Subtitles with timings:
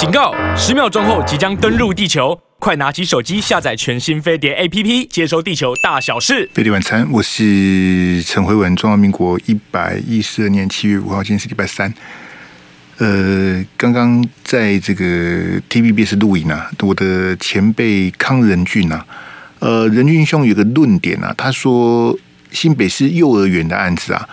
[0.00, 0.34] 警告！
[0.56, 6.48] 十秒钟后即将登陆地球，快拿起手机下载全新飞碟 APP，接收地球大小事。
[6.54, 8.74] 飞碟晚餐，我是陈辉文。
[8.74, 11.92] 中华民国一百一十二年七月五号，今天是礼拜三。
[12.96, 19.06] 呃，刚刚在这个 TVBS 录影啊，我的前辈康仁俊啊，
[19.58, 22.18] 呃，仁俊兄有个论点啊，他说
[22.50, 24.26] 新北市幼儿园的案子啊，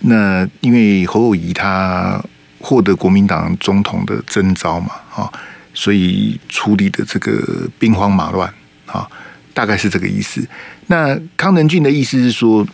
[0.00, 2.22] 那因为侯友宜他
[2.66, 5.32] 获得国民党总统的征召嘛，啊，
[5.72, 7.30] 所以处理的这个
[7.78, 8.52] 兵荒马乱
[8.86, 9.08] 啊，
[9.54, 10.44] 大概是这个意思。
[10.88, 12.66] 那康仁俊的意思是说，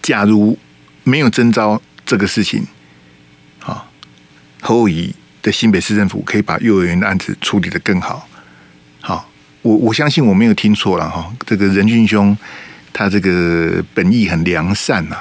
[0.00, 0.56] 假如
[1.02, 2.64] 没有征召这个事情。
[3.64, 3.84] 啊
[4.60, 8.28] 侯友宜的新北市政府可以把幼儿园的案子处理得更好。
[9.00, 9.28] 好，
[9.62, 11.32] 我我相信我没有听错了哈。
[11.44, 12.36] 这个仁俊兄
[12.92, 15.16] 他这个本意很良善呐，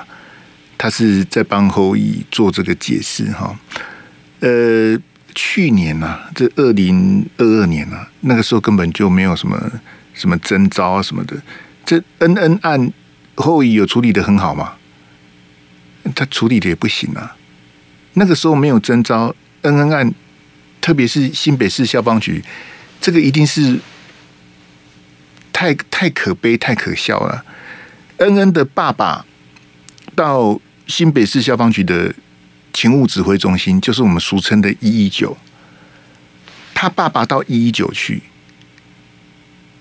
[0.77, 3.57] 他是在帮侯友宜做这个解释哈。
[4.39, 4.97] 呃，
[5.33, 9.71] 去年呐，这二零二二年呐，那个时候根本就没有什么
[10.13, 11.35] 什么征召啊什么的。
[11.85, 12.93] 这恩恩案
[13.35, 14.73] 侯友宜有处理得很好吗？
[16.15, 17.35] 他处理的也不行啊。
[18.13, 20.13] 那个时候没有征召恩恩案，
[20.79, 22.43] 特别是新北市消防局，
[23.01, 23.79] 这个一定是
[25.51, 27.43] 太太可悲、太可笑了。
[28.17, 29.25] 恩恩的爸爸
[30.15, 32.13] 到新北市消防局的
[32.73, 35.37] 勤务指挥中心，就是我们俗称的一一九。
[36.73, 38.21] 他爸爸到一一九去，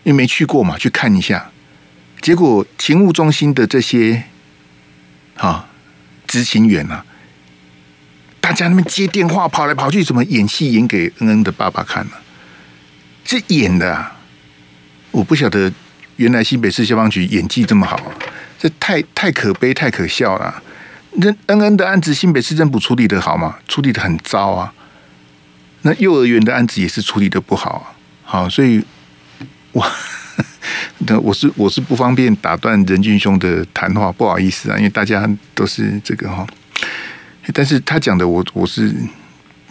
[0.02, 1.50] 因为没去过嘛，去看一下。
[2.20, 4.24] 结果勤务中心的这些
[5.36, 5.68] 啊
[6.26, 7.04] 执勤员啊。
[8.40, 12.12] 大家那边接电话，跑来跑去，怎么演戏演给恩恩的爸爸看呢？
[13.24, 14.16] 这演的啊！
[15.10, 15.72] 我不晓得，
[16.14, 18.00] 原来新北市消防局演技这么好，
[18.56, 20.62] 这太太可悲，太可笑了。
[21.20, 23.56] 恩恩的案子，新北市政府处理得好吗？
[23.68, 24.72] 处理得很糟啊。
[25.82, 27.84] 那幼儿园的案子也是处理得不好啊。
[28.24, 28.82] 好，所以
[29.72, 29.86] 我
[31.06, 36.46] 那我是我是不方便打断仁俊兄的谈话，不好意思啊，因为大家都是这个哈。
[37.54, 38.92] 但是他讲的我我是，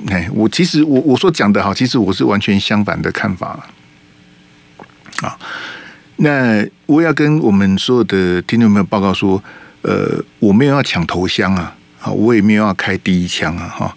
[0.08, 3.68] 哎，我其实我我说讲的哈，其实我是完全相反的看法
[5.22, 5.38] 啊。
[6.18, 9.44] 那我要跟我们所有的听众朋友报告说，
[9.85, 13.96] 呃，我没有要抢头香啊，啊，我也没有要开第一枪啊，哈。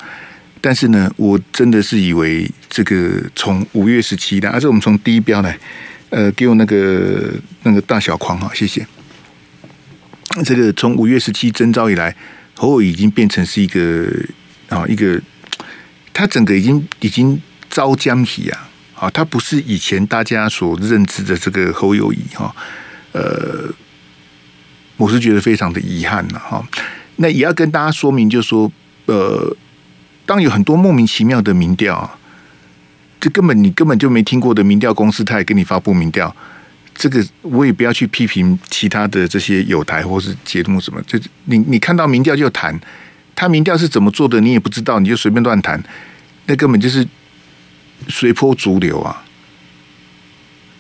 [0.61, 5.59] 但是呢，我真的是以为这个从五月十七的，而且我们从第一标来，
[6.11, 7.33] 呃，给我那个
[7.63, 8.87] 那个大小框哈，谢谢。
[10.45, 12.15] 这个从五月十七征召以来。
[12.61, 14.11] 侯友已经变成是一个
[14.69, 15.23] 啊，一个
[16.13, 22.53] 他整个已经已经遭僵皮啊，啊，他不是以前大家所认知的这个侯友谊哈，
[23.13, 23.73] 呃，
[24.99, 26.63] 我是觉得非常的遗憾了哈。
[27.17, 28.71] 那也要跟大家说明，就是说，
[29.07, 29.57] 呃，
[30.27, 32.19] 当有很多莫名其妙的民调，
[33.19, 36.37] 这根本你根本就没听过的民调公司，他也给你发布民调。
[36.95, 42.79] 这个我也不要去批评其他的这些有台或是节目什么，就你你看到民调就谈，
[43.35, 45.81] 他民调是怎么做的你也不知道，你就随便乱谈，
[46.47, 47.07] 那根本就是
[48.09, 49.25] 随波逐流啊！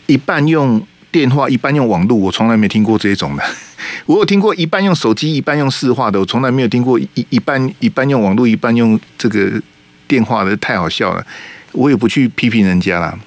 [0.06, 3.42] 一半用电话，一半用网络，我从来没听过这种的。
[4.06, 9.60] 我有听过一半用手机，一半用市话的，我从来没有听过一一半一半用网络，一半用这个
[10.06, 11.26] 电话的，太好笑了。
[11.72, 13.19] 我也不去批评人家了。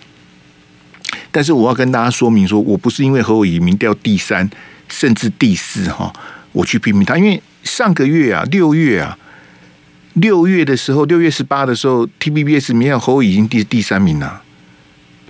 [1.32, 4.50] 但是我要跟大家说明说，我不是因为侯友宜民掉第三
[4.90, 6.12] 甚至第四哈，
[6.52, 7.18] 我去批评他。
[7.18, 9.18] 因为上个月啊，六月啊，
[10.14, 14.42] 六月的时候，六月十八的时候，TVBS 民调侯友宜已经第第三名了，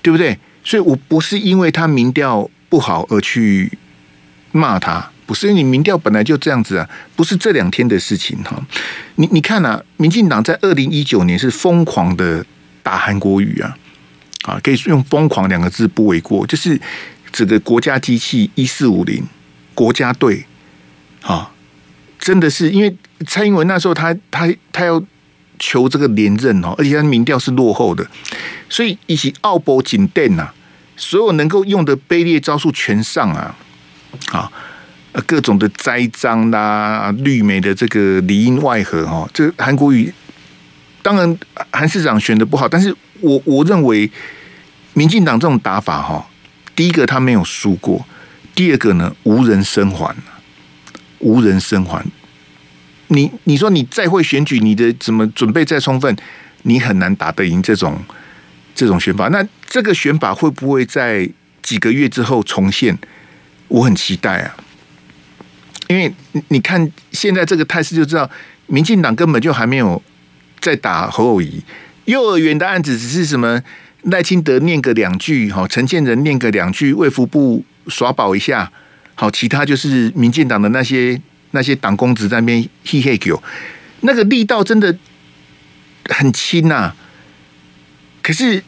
[0.01, 0.37] 对不对？
[0.63, 3.71] 所以我不是因为他民调不好而去
[4.51, 8.61] 骂他，不是你民调本来就这样子啊，不是这两天的事情哈。
[9.15, 12.45] 你你看啊，民进党在二零一九年是疯狂的
[12.81, 13.77] 打韩国语啊。
[14.43, 16.81] 啊，可以用“疯狂”两个字不为过，就是
[17.31, 19.23] 整个国家机器一四五零
[19.75, 20.43] 国家队，
[21.21, 21.51] 啊，
[22.17, 22.97] 真的是因为
[23.27, 24.99] 蔡英文那时候他他他要
[25.61, 28.05] 求这个连任哦，而且他民调是落后的，
[28.67, 30.49] 所以一起奥博紧电呐，
[30.97, 33.55] 所有能够用的卑劣招数全上啊，
[34.31, 34.51] 啊，
[35.25, 40.11] 各种的栽赃啦，绿媒的这个里应外合哈，这韩国瑜
[41.03, 41.37] 当然
[41.71, 42.93] 韩市长选的不好，但是。
[43.23, 44.09] 我我认为，
[44.95, 46.27] 民进党这种打法哈，
[46.75, 48.03] 第一个他没有输过，
[48.55, 50.15] 第二个呢无人生还，
[51.19, 52.03] 无人生还。
[53.11, 56.15] 你你说你再会选举，你的怎么准备再充分，
[56.63, 57.99] 你很难打得赢这种
[58.73, 59.27] 这种选法。
[59.27, 61.29] 那这个选法会不会在
[61.61, 62.97] 几个月之后重现？
[63.67, 64.55] 我很期待啊，
[65.87, 66.13] 因为
[66.49, 68.29] 你看现在这个态势就知道，
[68.67, 70.01] 民进党根本就还没有
[70.59, 71.63] 在打侯友宜。
[72.05, 73.61] 幼儿园的案子只是什么
[74.03, 78.71] 赖清德念个两句，哈，陈建仁念个两句，卫福部耍宝一下，
[79.15, 83.41] 好，其他就是民进党的那些那些党公子在那边嘿嘿叫，
[84.01, 84.95] 那个力道真的
[86.09, 86.95] 很轻呐、啊。
[88.21, 88.63] 可是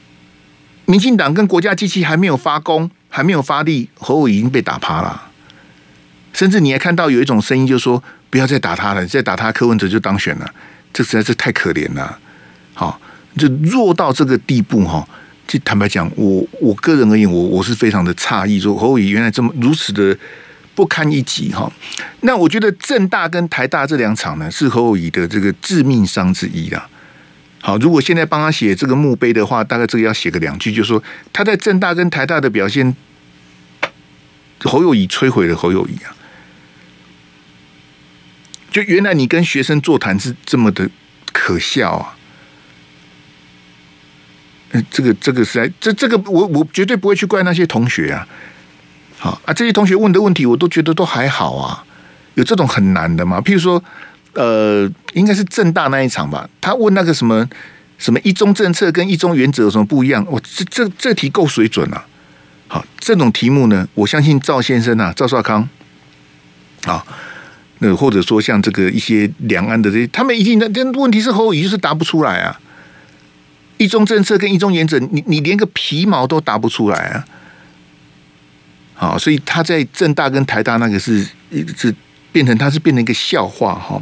[0.86, 5.30] 民进党跟国家机器还没有发功，还没有发力，侯友宜已经被打趴了。
[6.34, 10.54] 甚至你还看到有一种声音，就说不要再打他了，再打他，柯文哲就当选了。
[10.92, 12.20] 这实在是太可怜了。
[12.74, 13.00] 好，
[13.38, 15.08] 就弱到这个地步哈。
[15.46, 20.18] 就坦白讲，我我个人而言，我我是非常的诧异，说侯友宜原来这么如此的
[20.76, 21.72] 不堪一击哈。
[22.22, 26.90] 那我觉得正大跟台大这两场呢，是侯友宜的这个致命伤之一啦。
[27.62, 32.96] 好，如果现在帮他写这个墓碑的话，大概这个要写个两句，就是说他在正大跟台大的表现，
[34.62, 36.16] 侯友宜摧毁了侯友宜啊。
[38.72, 40.90] 就原来你跟学生座谈是这么的
[41.32, 42.18] 可笑啊！
[44.90, 48.28] 这个这个是在这这个我我绝对不会去怪那些同学啊！
[49.24, 51.82] 好啊，这些同学问的问题我都觉得都还好啊，
[52.34, 53.40] 有这种很难的吗？
[53.40, 53.82] 譬如说，
[54.34, 56.46] 呃，应该是正大那一场吧？
[56.60, 57.48] 他问那个什么
[57.98, 60.26] 什么一中政策跟一中原则有什么不一样？
[60.30, 62.06] 我这这这题够水准了啊。
[62.68, 65.70] 好，这种题目呢，我相信赵先生啊，赵少康
[66.84, 67.02] 啊。
[67.80, 72.60] 那或者说像这个一些两岸的这些，他们一定那这问题是侯友就是答不出来啊。
[73.78, 77.26] 一中政策跟一中原则，你你连个皮毛都答不出来啊。
[79.04, 81.28] 啊，所以他在政大跟台大那个是
[81.76, 81.94] 是
[82.32, 84.02] 变成他是变成一个笑话哈。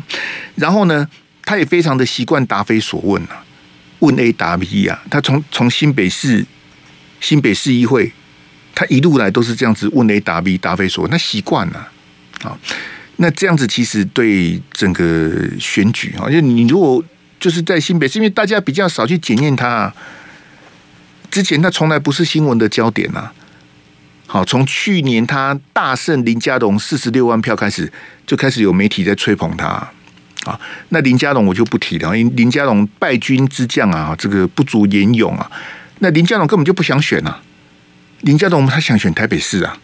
[0.55, 1.07] 然后呢，
[1.43, 3.43] 他也非常的习惯答非所问啊，
[3.99, 5.01] 问 A 答 B 啊。
[5.09, 6.45] 他从从新北市
[7.19, 8.11] 新北市议会，
[8.75, 11.91] 他一路来都是这样子问 A 答 B 答非所问，他习惯了
[12.43, 12.55] 啊。
[13.17, 17.03] 那这样子其实对整个选举啊，就你如果
[17.39, 19.93] 就是在新北，是因为大家比较少去检验他，
[21.29, 23.31] 之前他从来不是新闻的焦点呐。
[24.31, 27.91] 好，从去年他大胜林佳龙四十六万票开始，
[28.25, 29.67] 就开始有媒体在吹捧他
[30.45, 30.57] 啊。
[30.87, 35.51] 那林佳龙我就不提了，因林佳龙败军之将啊，这个不足言勇啊。
[35.99, 37.41] 那林佳龙根本就不想选啊，
[38.21, 39.77] 林佳龙他想选台北市啊。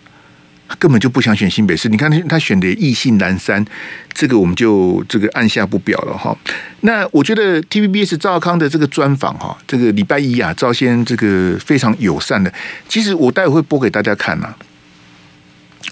[0.79, 3.65] 根本就不想选新北市，你看他他选的意兴阑珊，
[4.11, 6.37] 这个我们就这个按下不表了哈。
[6.81, 12.53] 那我觉得 TVBS 赵康的这个专访哈，这个礼拜一啊，赵先这个非常友善的。
[12.87, 14.57] 其实我待会会播给大家看呐、啊，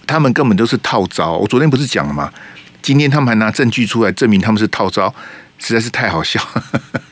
[0.06, 1.38] 他们根本都是套招。
[1.38, 2.32] 我昨天不是讲了吗？
[2.82, 5.12] 今天他们还拿证据出来证明他们是套招，
[5.58, 6.40] 实在是太好笑。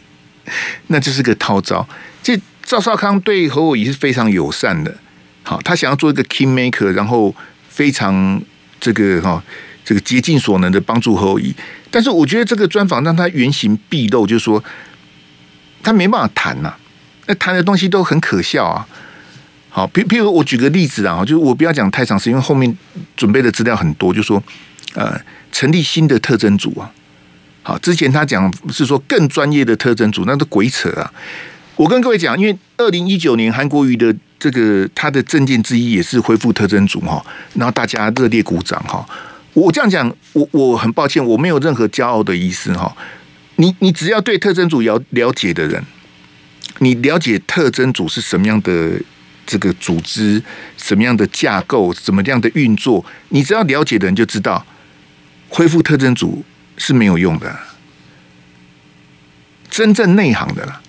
[0.88, 1.88] 那这是个套招。
[2.21, 4.95] 这赵少康对侯友宜是非常友善的，
[5.44, 7.33] 好，他想要做一个 king maker，然后。
[7.74, 8.40] 非常
[8.80, 9.44] 这个哈，
[9.84, 11.56] 这个竭尽所能的帮助侯友宜，
[11.90, 14.64] 但是我觉得这个专访让他原形毕露，就是说
[15.81, 16.75] 他没办法谈呐，
[17.25, 18.88] 那谈的东西都很可笑啊。
[19.70, 22.78] 好，譬譬如我举个例子啊，就是我不要讲太长时间，因为后面
[23.18, 24.42] 准备的资料很多，就说
[24.94, 25.20] 呃，
[25.52, 26.92] 成立新的特征组啊。
[27.64, 31.12] 好，之前他讲是说更专业的特征组，那都鬼扯啊。
[31.75, 34.16] 我跟各位讲，因为二零一九年韩国瑜的。
[34.44, 39.07] 这个他的政见之一也是恢复特征组哈，然后大家热烈鼓掌哈。
[39.54, 42.94] 我这样讲，我我很抱歉，我没有任何骄傲的意思哈。
[43.56, 45.81] 你你只要对特征组了了解的人，
[46.80, 49.01] 你了解特征组是什么样的
[49.46, 50.44] 这个组织，
[50.75, 54.65] 什么样的架构，怎么样的运作，你只要了解的人就知道，
[55.48, 56.44] 恢复特征组
[56.75, 57.58] 是没有用的，
[59.70, 60.82] 真正内行的啦。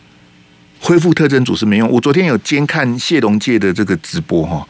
[0.85, 1.88] 恢复特征组是没用。
[1.91, 4.69] 我昨天有监看谢龙介的这个直播哈，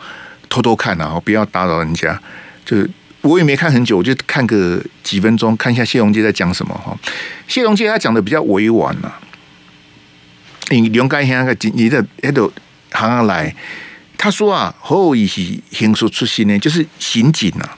[0.48, 2.16] 偷偷看啊，不要打扰人家。
[2.64, 2.76] 就
[3.22, 6.96] 我也没看很久，我就看个几分钟，看一下谢龙介在讲什么哈。
[7.48, 9.12] 谢龙介他讲的比较委婉呐。
[10.70, 12.48] 你龙干先那个你的那个
[12.92, 13.52] 行行来，
[14.16, 15.42] 他说啊，侯友宜是
[15.72, 17.68] 刑事出新呢，就是刑警呐，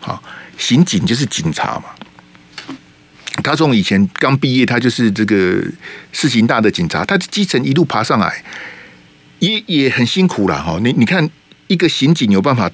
[0.00, 0.20] 好，
[0.58, 1.84] 刑警就是警察嘛。
[3.44, 5.62] 他从以前刚毕业，他就是这个
[6.12, 8.42] 事情大的警察，他基层一路爬上来，
[9.38, 10.78] 也也很辛苦了哈。
[10.82, 11.28] 你你看，
[11.66, 12.70] 一个刑警有办法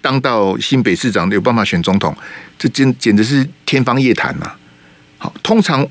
[0.00, 2.16] 当到新北市长，有办法选总统，
[2.56, 4.52] 这简简直是天方夜谭呐。
[5.18, 5.84] 好，通常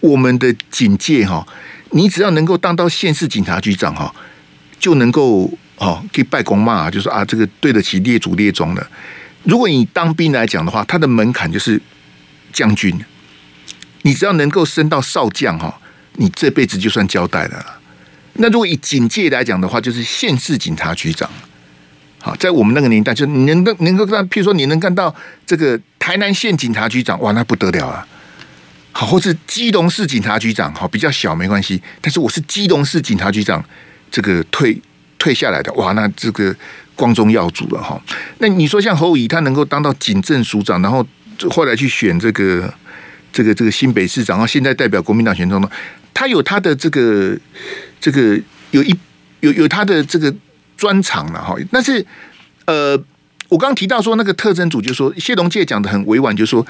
[0.00, 1.46] 我们的警界哈，
[1.90, 4.12] 你只要能够当到县市警察局长哈，
[4.80, 8.84] 就能够哦可以拜公骂，就说啊这个对得起列祖列宗的。
[9.44, 11.80] 如果你当兵来讲的话，他的门槛就是
[12.52, 12.92] 将军。
[14.02, 15.80] 你只要能够升到少将哈，
[16.16, 17.80] 你这辈子就算交代了。
[18.34, 21.28] 那如果以警界来讲的话，就是县市警察局长。
[22.18, 25.12] 好，在我们那个年代，就你能够能够干，譬如说你能干到
[25.44, 28.06] 这个台南县警察局长，哇，那不得了啊！
[28.92, 33.64] 好，或是基隆市警察局长，好，比较小没关系，但是我是基隆市警察局长，
[34.10, 34.80] 这个退
[35.18, 36.54] 退下来的，哇，那这个
[36.94, 38.00] 光宗耀祖了哈。
[38.38, 41.04] 那你说像侯友宜，他能够当到警政署长，然后
[41.50, 42.72] 后来去选这个
[43.32, 45.70] 这个这个新北市长，然后现在代表国民党选总统，
[46.12, 47.36] 他有他的这个
[48.00, 48.38] 这个
[48.70, 48.94] 有一
[49.40, 50.32] 有有他的这个
[50.76, 51.56] 专长了哈。
[51.70, 52.04] 但是
[52.66, 52.96] 呃，
[53.48, 56.66] 我刚刚提到说那个特征组，就说谢龙介讲的很委婉，就说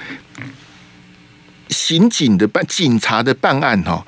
[1.69, 4.07] 刑警的办警察的办案哈。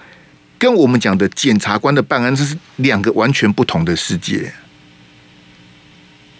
[0.56, 4.50] 跟我们讲的检察官的办案，这是两个完全不同的世界。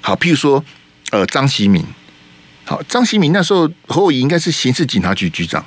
[0.01, 0.65] 好，譬如说，
[1.11, 1.85] 呃，张锡民，
[2.65, 5.63] 好，张锡民那时候侯友宜应该是刑事警察局局长，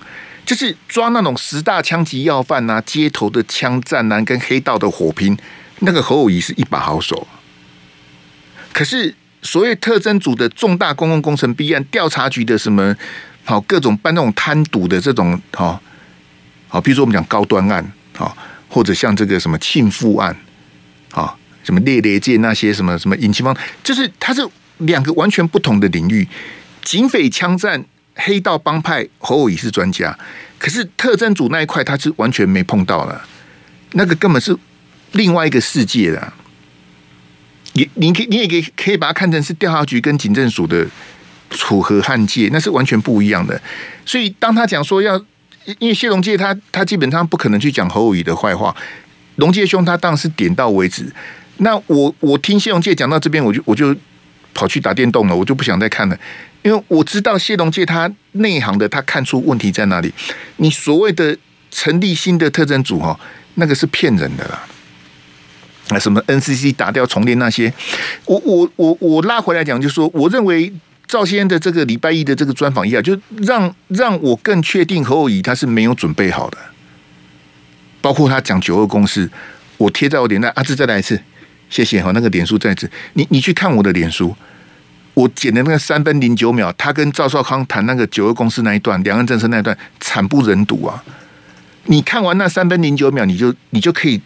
[0.47, 5.37] 就是抓那种十大枪击要犯啊、街头的枪战啊、跟黑道的火拼，
[5.81, 7.27] 那个侯友宜是一把好手。
[8.73, 9.13] 可是
[9.43, 12.95] 所谓特侦组的重大公共工程弊案，调查局的什么
[13.43, 15.79] 好各种办那种贪赌的这种好，
[16.67, 17.91] 好，比如说我们讲高端案。
[18.17, 18.35] 啊，
[18.67, 20.35] 或者像这个什么庆富案，
[21.11, 24.41] 啊，什么猎猎界那些什么什么尹清芳，就是它是
[24.79, 26.27] 两个完全不同的领域。
[26.81, 27.85] 警匪枪战、
[28.17, 30.17] 黑道帮派，侯友宜是专家，
[30.59, 33.25] 可是特侦组那一块他是完全没碰到了，
[33.93, 34.55] 那个根本是
[35.13, 36.33] 另外一个世界的。
[37.73, 40.85] 你你可你也可以可以把它看成是调查局跟警政署的
[41.49, 43.61] 楚河汉界，那是完全不一样的。
[44.05, 45.23] 所以当他讲说要。
[45.79, 48.73] 因为谢龙介他他基本上不可能去讲侯友宜的坏话，
[49.35, 51.05] 龙介兄他当然是点到为止。
[51.57, 53.93] 那我我听谢龙介讲到这边，我就我就
[54.53, 56.17] 跑去打电动了，我就不想再看了，
[56.63, 60.13] 因为我知道谢龙介他内行的，他看出问题在哪里。
[60.57, 61.37] 你所谓的
[61.71, 63.19] 成立新的特征组哈，
[63.55, 64.63] 那个是骗人的啦。
[65.89, 67.73] 那什么 NCC 打掉重练那些，
[68.25, 70.73] 我我我我拉回来讲，就说我认为。
[71.07, 76.57] 赵先的这个礼拜一的这个专访一下，就让让我更确定何友宜他是没有准备好的，
[78.01, 79.31] 包括他讲九二共识，
[79.77, 81.17] 我贴在我脸那，阿志再来一次，
[81.69, 84.35] 谢谢哈，那个脸书再次，你你去看我的脸书，
[85.17, 91.03] 我剪的那个三分零九秒，他跟赵少康谈那个九二公司那一段，两岸政策那一段惨不忍睹啊！
[91.85, 94.21] 你看完那三分零九秒，你就你就可以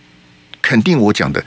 [0.61, 1.41] 肯定我讲的，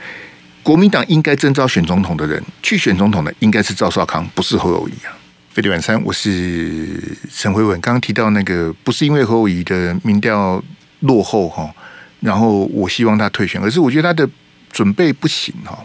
[0.63, 5.13] 国民党应该征召选总统的人去选总统的，应该是赵少康，不是侯友谊啊。
[5.51, 7.79] 飞碟晚餐，我是陈辉文。
[7.79, 10.59] 刚刚提到那个，不是因为侯友谊的民调
[11.01, 11.71] 落后哈，
[12.19, 14.27] 然后我希望他退选，而是我觉得他的
[14.71, 15.77] 准备不行哈。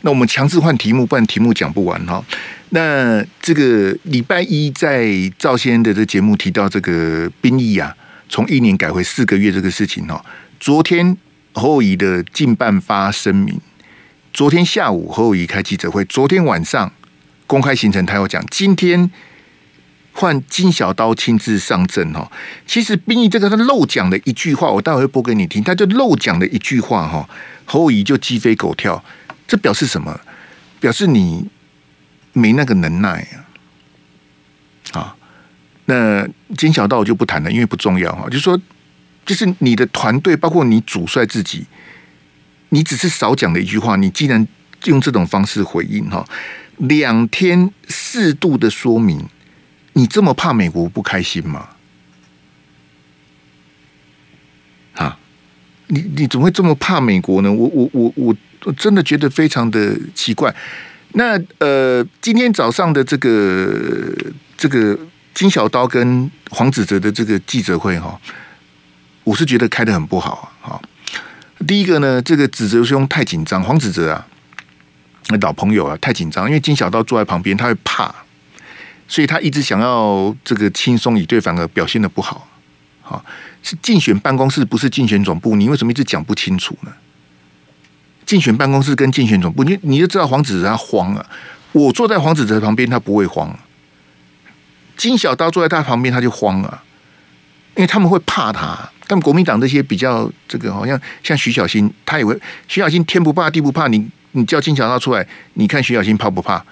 [0.00, 2.20] 那我们强制换题目，不然题目讲不完哈。
[2.70, 5.08] 那这个礼拜一在
[5.38, 7.94] 赵先的这节目提到这个兵役啊，
[8.28, 10.24] 从一年改回四个月这个事情哦。
[10.58, 11.16] 昨天
[11.52, 13.60] 侯友的近办发声明，
[14.32, 16.92] 昨天下午侯友宜开记者会，昨天晚上。
[17.46, 19.10] 公开行程，他有讲，今天
[20.12, 22.30] 换金小刀亲自上阵哦。
[22.64, 25.60] 其实兵役这个他漏讲的一句话，我待会会播给你听。
[25.60, 27.28] 他就漏讲的一句话哈，
[27.64, 29.04] 侯友就鸡飞狗跳，
[29.48, 30.20] 这表示什么？
[30.78, 31.44] 表示你
[32.32, 34.98] 没那个能耐啊。
[34.98, 35.16] 啊，
[35.84, 38.28] 那金小刀我就不谈了，因为不重要哈。
[38.28, 38.60] 就说，
[39.24, 41.64] 就是你的团队，包括你主帅自己，
[42.70, 44.46] 你只是少讲了一句话，你既然
[44.84, 46.26] 用这种方式回应哈。
[46.78, 49.28] 两天适度的说明，
[49.92, 51.68] 你这么怕美国不开心吗？
[54.94, 55.18] 啊，
[55.86, 57.52] 你你怎么会这么怕美国呢？
[57.52, 58.12] 我我我
[58.64, 60.52] 我真的觉得非常的奇怪。
[61.12, 64.12] 那呃，今天早上的这个
[64.56, 64.98] 这个
[65.34, 68.20] 金小刀跟黄子哲的这个记者会哈，
[69.24, 70.80] 我是觉得开得很不好啊。
[71.66, 74.26] 第一个呢，这个子哲兄太紧张，黄子哲啊。
[75.28, 78.12] 那老朋友啊，太紧张，因为金小刀坐在旁边，他会怕，
[79.06, 82.48] 所以他一直想要这个轻松以对，反而表现得不好。
[83.02, 83.24] 好，
[83.62, 86.92] 是竞选办公室，不是竞选总部，你为什么一直讲不清楚呢？
[88.30, 91.26] 竞选办公室跟竞选总部，你你就知道黄子哲他慌了。
[91.72, 93.50] 我坐在黄子哲旁边，他不会慌；
[94.96, 96.80] 金小刀坐在他旁边，他就慌了，
[97.74, 98.88] 因为他们会怕他。
[99.08, 104.08] 但国民党这些比较这个，好像像徐小新，他也会徐小新天不怕地不怕你。
[104.30, 106.64] 你叫金小刀出来，你看徐小新怕不怕？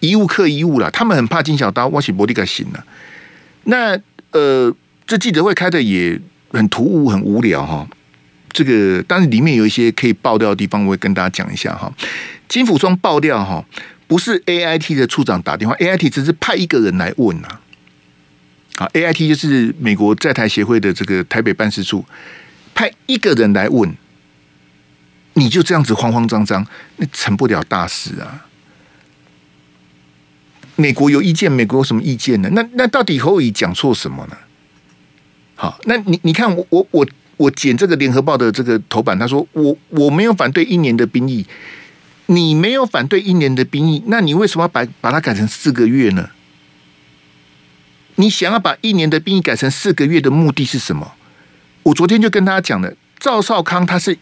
[0.00, 2.82] 一物克一物了，他们很怕金小刀，我是玻璃个心了。
[3.64, 4.00] 那
[4.30, 4.74] 呃，
[5.06, 6.18] 这记者会开的也
[6.52, 7.86] 很突兀，很无聊哈。
[8.52, 11.92] 这个当然里面有一些可以爆料的地方，我会跟大家讲一下哈。
[12.48, 13.64] 金溥聪爆料哈，
[14.06, 17.60] 不是 AIT 的处长打电话，AIT 只是派一个人来问啊。
[18.76, 22.04] 啊，AIT 就是美国在台协会的这个台北办事处，
[22.74, 23.94] 派一个人来问。
[25.34, 26.66] 你就这样子慌慌张张，
[26.96, 28.46] 那成不了大事啊！
[30.76, 32.50] 美国有意见，美国有什么意见呢？
[32.52, 34.36] 那那到底侯友讲错什么呢？
[35.54, 37.06] 好，那你你看我我我
[37.42, 41.44] 我剪这个联合报的这个头版，他说我我没有反对一年的兵役，
[42.26, 46.30] 你没有反对一年的兵役，那你为什么要把把它改成四个月呢？
[48.14, 51.14] 你想要把一年的兵役改成四个月的目的是什么？
[51.82, 54.16] 我昨天就跟大家讲了，赵少康他是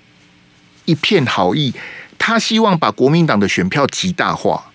[0.86, 1.74] 一片好意，
[2.16, 4.72] 他希望把国民党的选票极大化。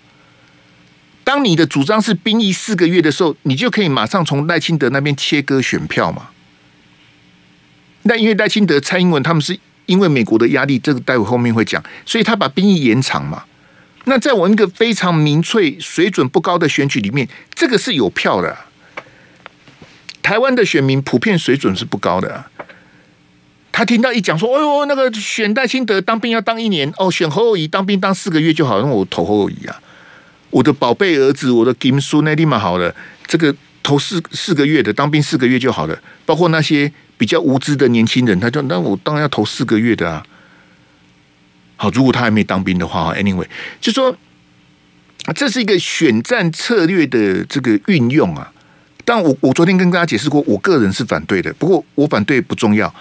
[1.24, 6.30] 当你的主张是兵役四个月的时候，你就可以马上从赖清德那边切割选票嘛。
[8.08, 9.58] 那因为赖清德、蔡英文他们是
[9.88, 13.44] 因为美国的压力，这个待会后面会讲，所以他把兵役延长嘛。
[14.06, 18.56] 那在我一个非常民粹、水准不高的选举里面，这个是有票的。
[20.22, 22.46] 台湾的选民普遍水准是不高的，
[23.72, 29.80] 他听到一讲说：“哎呦，那个选戴清德当兵要当一年，哦，选侯友宜当兵当四个月就好，那我投侯友宜啊！
[30.52, 32.96] 我的宝贝儿子，我的金孙那立马好了，
[33.28, 36.00] 这个投四四个月的当兵四个月就好了。
[36.26, 40.26] 包括那些比较无知的年轻人，他就那我当然要投四个月的啊。
[41.78, 43.48] 好，如果他还没当兵的话，anyway，
[43.82, 44.18] 就说
[45.36, 48.52] 这是一个选战策略的这个运用啊。”
[49.08, 51.54] 但我我昨天跟大家解释过，我个人是反对的。
[51.54, 52.92] 不过我反对不重要，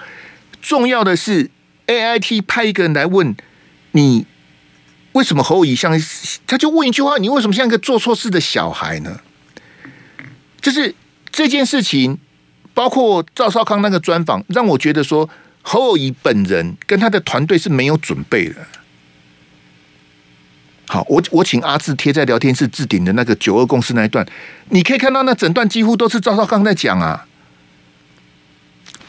[0.61, 1.49] 重要的是
[1.87, 3.35] AIT 派一个人来问
[3.93, 4.27] 你
[5.13, 5.99] 为什么侯友宜像，
[6.47, 9.21] 他就问一句话：你为什么像一个做错事的小孩呢？
[10.61, 10.95] 就是
[11.31, 12.19] 这件事情，
[12.75, 15.31] 包括赵少康那个专访，让我觉得说
[15.63, 18.57] 侯友宜本人跟他的团队是没有准备的。
[20.87, 24.27] 好，我我请阿志贴在聊天室置顶的那个九二共识那一段，
[24.69, 27.27] 你可以看到那整段几乎都是赵少康在讲啊，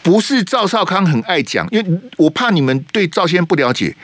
[0.01, 3.95] 不是赵少康很爱讲，因为我怕你们对赵先不了解，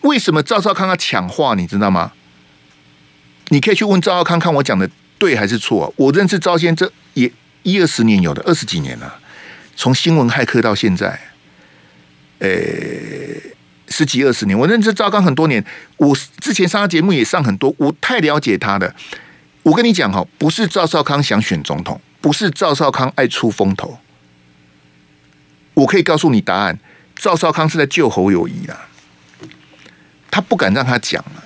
[0.00, 2.12] 为什么赵少康要抢话，你知道吗？
[3.50, 5.94] 你可以去问赵少康，看我讲的对还是错。
[5.96, 7.30] 我认识赵先这也
[7.64, 9.18] 一二十年有的，二十几年了，
[9.74, 11.18] 从新闻骇客到现在，
[12.38, 13.50] 诶、欸。
[13.86, 15.64] 十几二十年，我认识赵刚很多年。
[15.98, 18.92] 我之前上他节目也上很多，我太了解他的。
[19.62, 24.00] 我跟你讲哈，不是赵少康想选总统，不是赵少康爱出风头。
[25.74, 26.80] 我可以告诉你答案，
[27.14, 28.88] 赵少康是在救侯友谊啊，
[30.28, 31.44] 他不敢让他讲啊。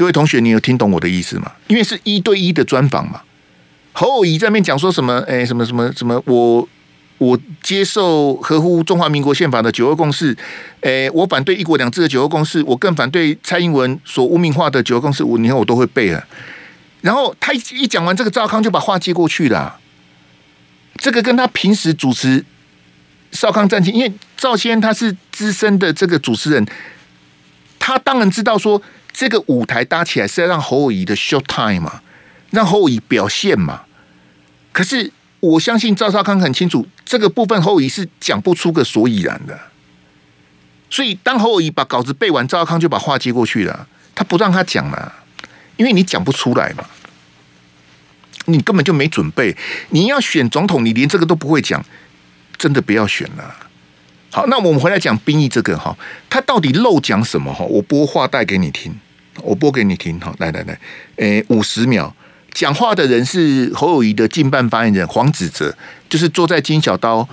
[0.00, 1.52] 各位同学，你有听懂我的意思吗？
[1.66, 3.20] 因为是一对一的专访嘛。
[3.92, 5.22] 侯友谊在那边讲说什么？
[5.28, 6.66] 哎，什么什么什么我。
[7.18, 10.34] 我接受合乎中华民国宪法的九二共识，
[10.80, 15.22] 诶，我反对一国两制的九二共识，我更反对蔡英文所污名化的九二共识。
[15.22, 16.26] 我你看我都会背了。
[17.02, 19.78] 然后他一讲完这个，赵康就把话接过去了。
[20.96, 22.42] 这个跟他平时主持
[23.32, 26.66] 少康战情，因为赵先他是资深的这个主持人，
[27.78, 28.80] 他当然知道说
[29.12, 32.02] 这个舞台搭起来是要让侯友宜的 show time 嘛，
[32.50, 33.82] 让侯友宜表现嘛。
[34.72, 35.12] 可是。
[35.42, 39.58] 我相信赵少康很清楚这个部分，侯友宜是讲不出个所以然的。
[40.90, 45.10] 所以当侯友宜把稿子背完，赵少康就把话接过去了，他不让他讲了，
[45.78, 46.84] 因为你讲不出来嘛，
[48.44, 49.56] 你根本就没准备。
[49.88, 51.82] 你要选总统，你连这个都不会讲，
[52.58, 53.69] 真的不要选了。
[54.32, 55.96] 好，那我们回来讲兵役这个哈，
[56.28, 57.64] 他到底漏讲什么哈？
[57.64, 58.94] 我播话带给你听，
[59.42, 60.78] 我播给你听哈，来来来，
[61.16, 62.14] 诶，五十秒。
[62.52, 65.76] 讲话的人是侯友谊的近办发言人黄子哲，
[66.08, 67.28] 就是坐在金小刀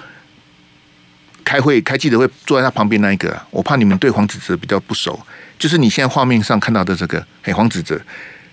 [1.44, 3.40] 开会开记者会坐在他旁边那一个。
[3.52, 5.20] 我怕你们对黄子哲比较不熟，
[5.60, 8.00] 就是你现在画面上看到的这个，嘿，黄子哲，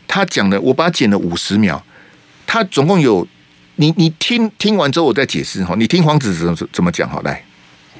[0.06, 1.82] 他讲的，我把它剪了五十秒，
[2.46, 3.26] 他总共有，
[3.76, 7.42] 你你听听完之后我再解释哈，你听黄子哲怎么讲好来。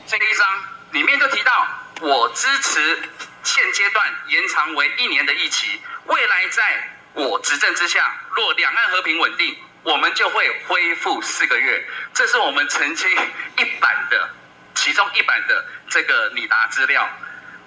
[0.07, 0.47] 这个一章
[0.93, 1.67] 里面就提到，
[2.01, 3.03] 我支持
[3.43, 6.91] 现阶段延长为一年的疫期，未来在。
[7.15, 11.89] 我执政之下，若两岸和平稳定，我们就会恢复四个月。
[12.13, 13.09] 这是我们曾经
[13.57, 14.31] 一版的，
[14.75, 17.09] 其中一版的这个拟答资料。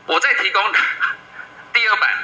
[0.06, 0.62] 我再提供
[1.73, 2.23] 第二版，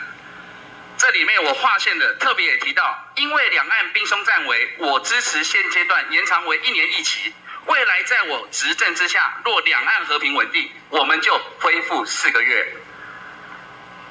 [0.98, 7.34] 这里面我划线的特别也提到，因为两岸兵凶战危，我支持现阶段延长为一年疫期。
[7.66, 12.76] 未来在我执政之下，若两岸和平稳定，我们就恢复四个月。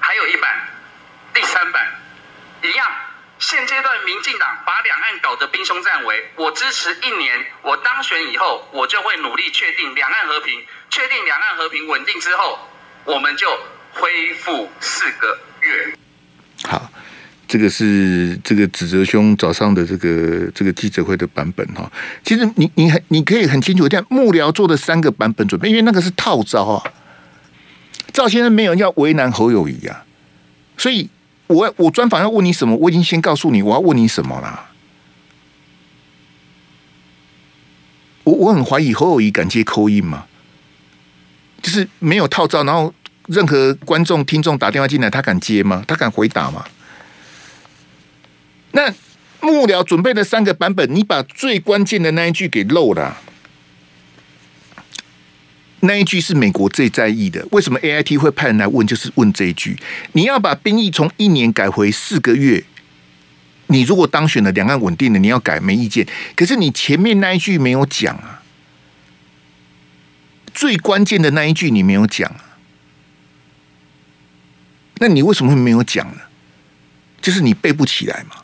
[0.00, 0.68] 还有一版，
[1.34, 1.86] 第三版。
[2.62, 2.92] 一样，
[3.38, 7.46] 现阶段民进党把两岸搞得兵凶战危，我支持一年。
[7.62, 12.68] 我当选以后，我就会努力确定两岸和平，确定两岸和平稳定之后，
[13.04, 13.60] 我们就
[13.94, 15.92] 恢复四个月。
[16.68, 16.88] 好，
[17.52, 21.92] 这个是这个子哲兄早上的这个这个记者会的版本哈。
[22.24, 26.82] 其实你你很你可以很清楚，这样幕僚做的三个版本准备，因为那个是套招啊。
[28.10, 30.06] 赵先生没有要为难侯友宜啊，
[30.78, 31.10] 所以。
[31.48, 32.74] 我我专访要问你什么？
[32.76, 34.70] 我已经先告诉你我要问你什么了。
[38.24, 40.24] 我我很怀疑侯友宜敢接 call in 吗？
[41.60, 42.94] 就是没有套招，然后
[43.26, 45.84] 任何观众听众打电话进来，他敢接吗？
[45.86, 46.64] 他敢回答吗？
[48.72, 48.92] 那
[49.40, 53.18] 幕僚准备的三个版本，你把最关键的那一句给漏了。
[55.80, 57.44] 那一句是美国最在意的。
[57.50, 58.86] 为什么 AIT 会派人来问？
[58.86, 59.76] 就是问这一句：
[60.12, 62.64] 你要把兵役从一年改回四个月。
[63.66, 66.06] 你如果当选了，两岸稳定了，你要改没意见。
[66.36, 68.42] 可是你前面那一句没有讲啊，
[70.54, 72.58] 最关键的那一句你没有讲啊。
[74.98, 76.20] 那你为什么会没有讲呢？
[77.20, 78.41] 就是你背不起来嘛。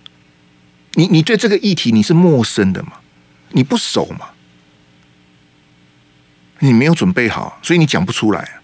[0.95, 2.93] 你你对这个议题你是陌生的嘛？
[3.51, 4.31] 你不熟嘛？
[6.59, 8.61] 你没有准备好，所以你讲不出来。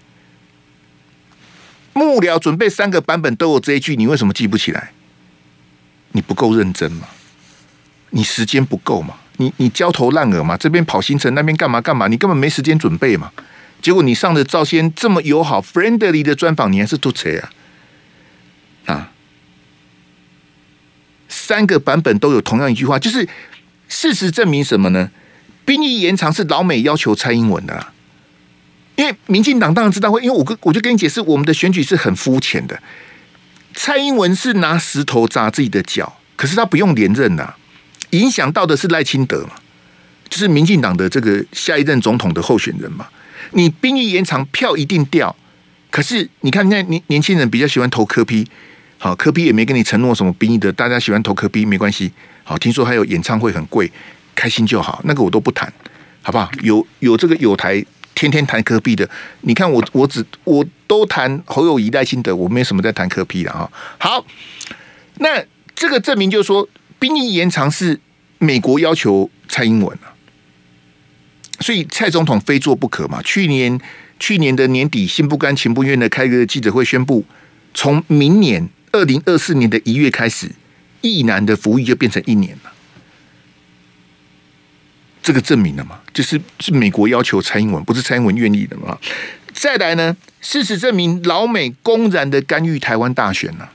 [1.93, 4.91] 幕僚准备三个版本都有这一句，你为什么记不起来？
[6.13, 7.07] 你不够认真嘛？
[8.11, 9.15] 你时间不够嘛？
[9.37, 10.57] 你你焦头烂额嘛？
[10.57, 12.09] 这边跑行程，那边干嘛干嘛？
[12.09, 13.33] 你根本没时间准备嘛？
[13.81, 17.31] 结果你上的赵先这么友好、friendly 的专访，你还是吐槽
[18.87, 18.95] 啊？
[18.95, 19.13] 啊！
[21.47, 23.29] 三个版本都有同样一句话，就是
[23.89, 25.11] 事实证明什么呢？
[25.67, 27.89] 兵役延长是老美要求蔡英文的，
[28.97, 32.81] 因为民进党当然知道会，因为我跟我就跟你解释，我们的选举是很肤浅的。
[33.75, 37.55] 蔡英文是拿石头砸自己的脚，可是他不用连任呐，
[38.11, 39.51] 影响到的是赖清德嘛，
[40.31, 43.09] 就是民进党的这个下一任总统的候选人嘛。
[43.51, 45.37] 你兵役延长，票一定掉，
[45.91, 48.47] 可是你看现在年年轻人比较喜欢投柯批
[49.05, 52.11] 好，科比也没跟你承诺什么兵役的，大家喜欢投科比没关系，
[52.43, 53.93] 好，听说还有演唱会很贵。
[54.35, 55.71] 开心就好，那个我都不谈，
[56.23, 56.51] 好不好？
[56.63, 59.07] 有有这个有台天天谈科比的，
[59.43, 63.71] 你看我我只我都谈侯友宜赖清德，我没什么在谈科比的啊。
[63.99, 64.25] 好，
[65.19, 66.67] 那这个证明就是说，
[66.99, 68.01] 兵役延长是
[68.39, 70.17] 美国要求蔡英文啊，
[71.61, 73.21] 所以蔡总统非做不可嘛。
[73.21, 73.79] 去年
[74.19, 77.23] 去年的年底，心不甘情不愿的开个记者会宣布，
[77.75, 80.53] 从明年二零二四年的一月开始，
[81.01, 82.73] 役男的服役就变成一年了。
[85.21, 85.99] 这个证明了嘛？
[86.13, 88.97] 就是是美国要求蔡英文，不是蔡英文愿意的嘛？
[89.53, 90.17] 再来呢？
[90.41, 93.67] 事实证明，老美公然的干预台湾大选呢、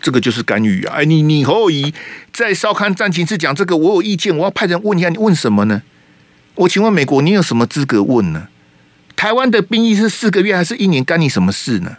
[0.00, 0.94] 这个就是干预啊！
[0.98, 1.92] 哎，你你侯友宜
[2.32, 5.82] 在烧刊战情室讲这个，我有意见，我要派人问一下，你问什么呢？
[6.54, 8.48] 我请问美国，你有什么资格问呢？
[9.14, 11.04] 台湾的兵役是四个月还是一年？
[11.04, 11.98] 干你什么事呢？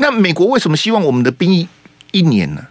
[0.00, 1.68] 那美国为什么希望我们的兵役
[2.10, 2.68] 一年呢？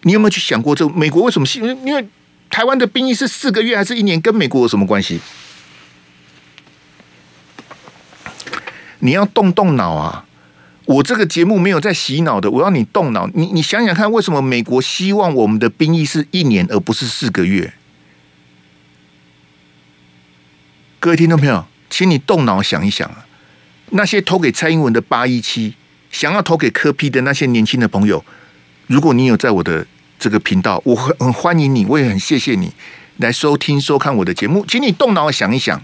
[0.00, 0.88] 你有没有去想过这？
[0.88, 1.60] 美国为什么希？
[1.60, 2.08] 因为
[2.48, 4.18] 台湾的兵役是四个月还是一年？
[4.20, 5.20] 跟美国有什么关系？
[9.00, 10.24] 你要动动脑啊！
[10.86, 13.28] 我这个节目没有在洗脑的，我要你动脑。
[13.34, 17.74] 你你想想看，为什么美国希望我们的兵役是一年而不是四个月？
[20.98, 23.26] 各位听众朋友，请你动脑想一想啊！
[23.92, 25.74] 那些投给蔡英文的八一七，
[26.10, 28.22] 想要投给柯 P 的那些年轻的朋友，
[28.86, 29.86] 如果你有在我的。
[30.18, 32.72] 这个频道，我很很欢迎你，我也很谢谢你
[33.16, 34.64] 来收听收看我的节目。
[34.68, 35.82] 请你动脑想一想，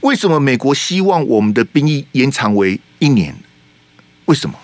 [0.00, 3.36] 为什么美国希望我们的兵役延长为一年？
[4.24, 4.58] 为什么？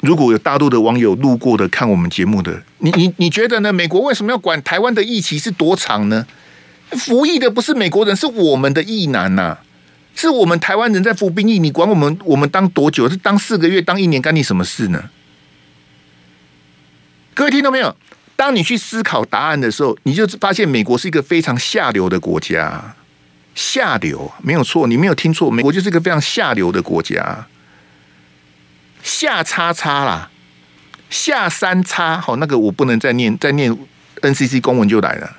[0.00, 3.72] 如果有大陆的网友路过的看我们节目的，你你你觉得呢？
[3.72, 6.26] 美国为什么要管台湾的役期是多长呢？
[6.92, 9.58] 服役的不是美国人，是我们的役男呐、
[10.14, 13.08] 是我们台湾人在服兵役，你管我们我们当多久？
[13.08, 15.10] 是当四个月，当一年，干你什么事呢？
[17.34, 17.94] 各位听到没有？
[18.34, 22.94] 当你去思考答案的时候，你就发现美国是一个非常下流的国家。
[23.54, 27.46] 下流没有错，你没有听错，美国就是一个非常下流的国家。
[29.02, 30.30] 下叉叉啦，
[31.10, 33.76] 下三叉，好，那个我不能再念，再念
[34.22, 35.37] NCC 公文就来了。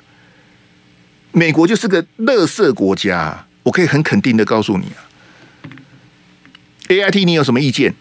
[1.32, 5.06] 美国就是个垃圾国家，我可以很肯定的告诉你啊。
[6.88, 7.94] AIT，你有什么意见？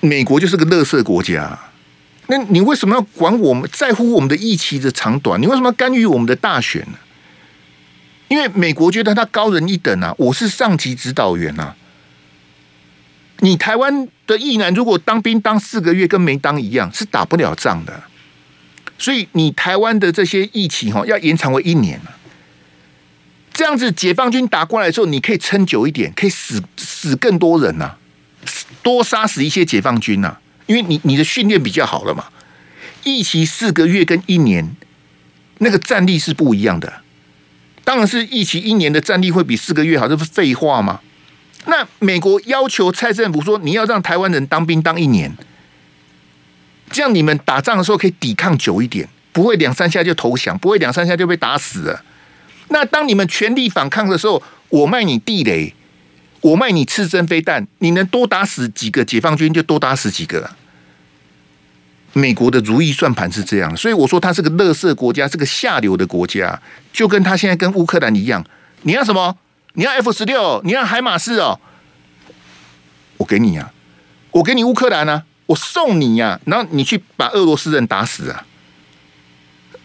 [0.00, 1.58] 美国就是个垃圾国家。
[2.28, 5.40] 那你为什么要管我们，在乎我们的役期的长短？
[5.40, 6.98] 你为什么要干预我们的大选呢？
[8.28, 11.76] 因为美国觉得他高人一等啊，我是上级指导员啊。
[13.40, 18.04] 你台湾的役男如果当兵当四个月，跟没当一样，是打不了仗的。
[19.00, 21.98] 所以你台湾的这些疫情哈，要延长为一年，
[23.52, 27.96] 这样子解放军打过来的时候，你可以撑久一点，可以死死更多人呐，
[28.82, 30.36] 多杀死一些解放军呐。
[30.66, 32.26] 因为你你的训练比较好了嘛，
[33.02, 34.76] 役期四个月跟一年，
[35.58, 37.02] 那个战力是不一样的。
[37.82, 41.00] 当然是役期一年的战力会比四个月好，这不是废话吗？
[41.64, 45.34] 那美国要求蔡政府说，你要让台湾人当兵当一年，
[46.90, 52.04] 这样你们打仗的时候可以抵抗久一点，不会两三下就投降，不会两三下就被打死了。
[52.68, 55.74] 那当你们全力反抗的时候，我卖你地雷，
[56.40, 60.50] 我卖你刺针飞弹，你能多打死几个解放军就多打死几个。
[62.12, 66.60] 美国的如意算盘是这样，所以我说它是个垃圾国家，是个下流的国家，
[66.92, 68.44] 就跟他现在跟乌克兰一样。
[68.82, 69.36] 你要什么？
[69.74, 70.60] 你要 F 十六？
[70.64, 71.60] 你要海马士哦？
[73.18, 73.70] 我给你呀，
[74.32, 78.46] 我给你乌克兰啊，我送你呀，然后你去把俄罗斯人打死啊，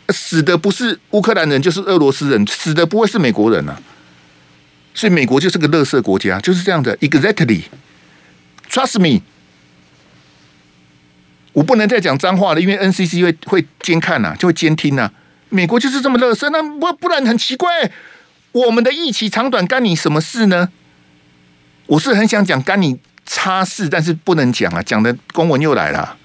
[0.09, 3.81] 死的不是乌克兰人就是俄罗斯人，死的不会是美国人啊。
[4.93, 6.95] 所以美国就是个垃圾国家，就是这样的。
[6.99, 9.23] Exactly，trust me。
[11.53, 15.11] 我不能再讲脏话了，因为 NCC 会会监看呐、啊，就会监听呐、啊。
[15.49, 17.91] 美国就是这么乐色，那不不然很奇怪，
[18.51, 20.69] 我们的义气长短干你什么事呢？
[21.87, 26.17] 我是很想讲干你差事，但是不能讲啊，讲的公文又来了。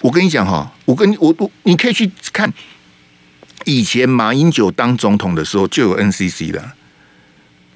[0.00, 2.52] 我跟你讲哈，我跟我我你可以去看，
[3.64, 6.72] 以前马英九当总统的时候就有 NCC 的。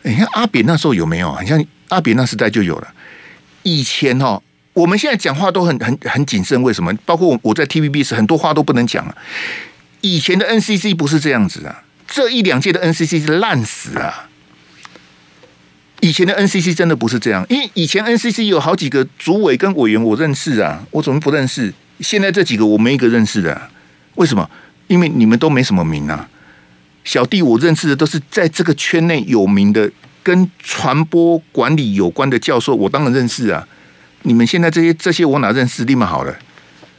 [0.02, 1.32] 你看阿扁那时候有没有？
[1.32, 2.94] 好像阿扁那时代就有了。
[3.62, 4.42] 以前哈。
[4.74, 6.94] 我们现在讲话都很很很谨慎，为什么？
[7.04, 9.12] 包括我我在 TVB 时，很多话都不能讲啊。
[10.02, 14.28] 以前的 NCC 不是这样子啊，这一两届的 NCC 是烂死啊。
[16.00, 21.72] 以前的 NCC 真的不是这样，因为以前 NCC 有好几个主委跟委员我认识啊，我怎么不认识？
[22.00, 23.70] 现在这几个我没一个认识的，
[24.14, 24.48] 为什么？
[24.86, 26.28] 因为你们都没什么名啊。
[27.04, 29.90] 小弟我认识的都是在这个圈内有名的，
[30.22, 33.66] 跟传播管理有关的教授，我当然认识啊。
[34.22, 35.84] 你们现在这些这些我哪认识？
[35.84, 36.38] 立马好了。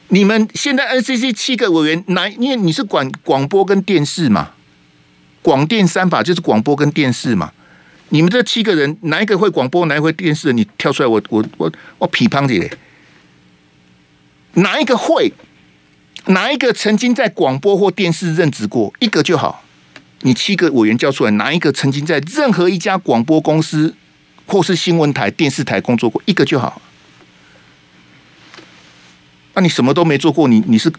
[0.08, 4.50] 你们现在 NCC 七个委员，哪因为你是管广播跟电视嘛？
[5.40, 7.52] 广电三法就是广播跟电视嘛。
[8.10, 10.52] 你们这七个人，哪一个会广播，哪一个会电视？
[10.52, 12.68] 你跳出来我，我我我批判你。
[14.54, 15.32] 哪一个会？
[16.26, 18.92] 哪一个曾经在广播或电视任职过？
[18.98, 19.64] 一个就好。
[20.22, 23.94] 你七个委员叫出来，哪一个曾经在任何一家广播公司
[24.44, 26.20] 或是新闻台、电视台工作过？
[26.26, 26.82] 一个就好。
[29.54, 30.92] 那、你什么都没做过，你你是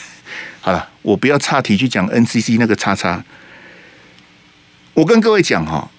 [0.60, 3.22] 好了，我不要岔题去讲 NCC 那个叉叉。
[4.94, 5.90] 我跟各位讲哈，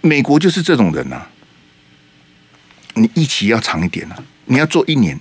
[0.00, 1.30] 美国就是这种人呐、啊，
[2.94, 5.18] 你一期要长一点啊，你要做一年。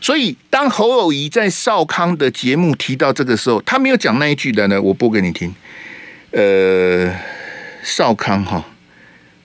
[0.00, 5.54] 所以当侯友宜在少康的节目提到这个时候，他没有讲那一句的呢，我播给你听。
[6.32, 7.14] 呃，
[7.82, 8.64] 少康哈，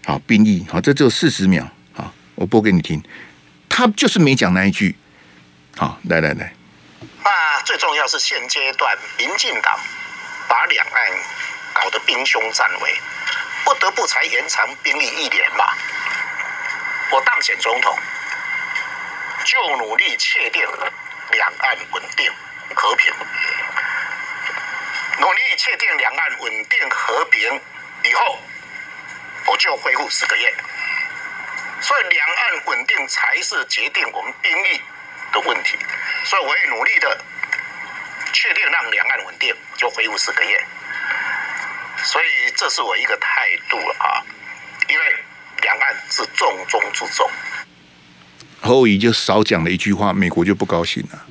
[0.06, 3.04] 好，兵役好，这只有四十秒，好，我播给你听。
[3.68, 4.96] 他就是没讲那一句。
[5.76, 6.54] 好，来来来，
[7.22, 9.78] 那最重要是现阶段民进党
[10.48, 10.94] 把两岸
[11.74, 12.90] 搞得兵凶战危，
[13.64, 15.66] 不得不才延长兵役一年嘛。
[17.12, 17.98] 我当选总统，
[19.46, 20.68] 就努力确定
[21.32, 22.32] 两岸稳定
[22.74, 23.14] 和平，
[25.20, 27.62] 努力确定两岸稳定和平
[28.04, 28.40] 以后，
[29.48, 30.54] 我就恢复四个月。
[31.82, 34.82] 所以两岸稳定才是决定我们兵役
[35.32, 35.78] 的问题，
[36.24, 37.24] 所以我会努力的
[38.34, 40.66] 确定让两岸稳定，就恢复四个月。
[42.04, 44.22] 所以这是我一个态度啊，
[44.90, 45.04] 因为
[45.62, 47.30] 两岸是重中之重。
[48.62, 51.26] 侯友就少讲了一句话，美国就不高兴了。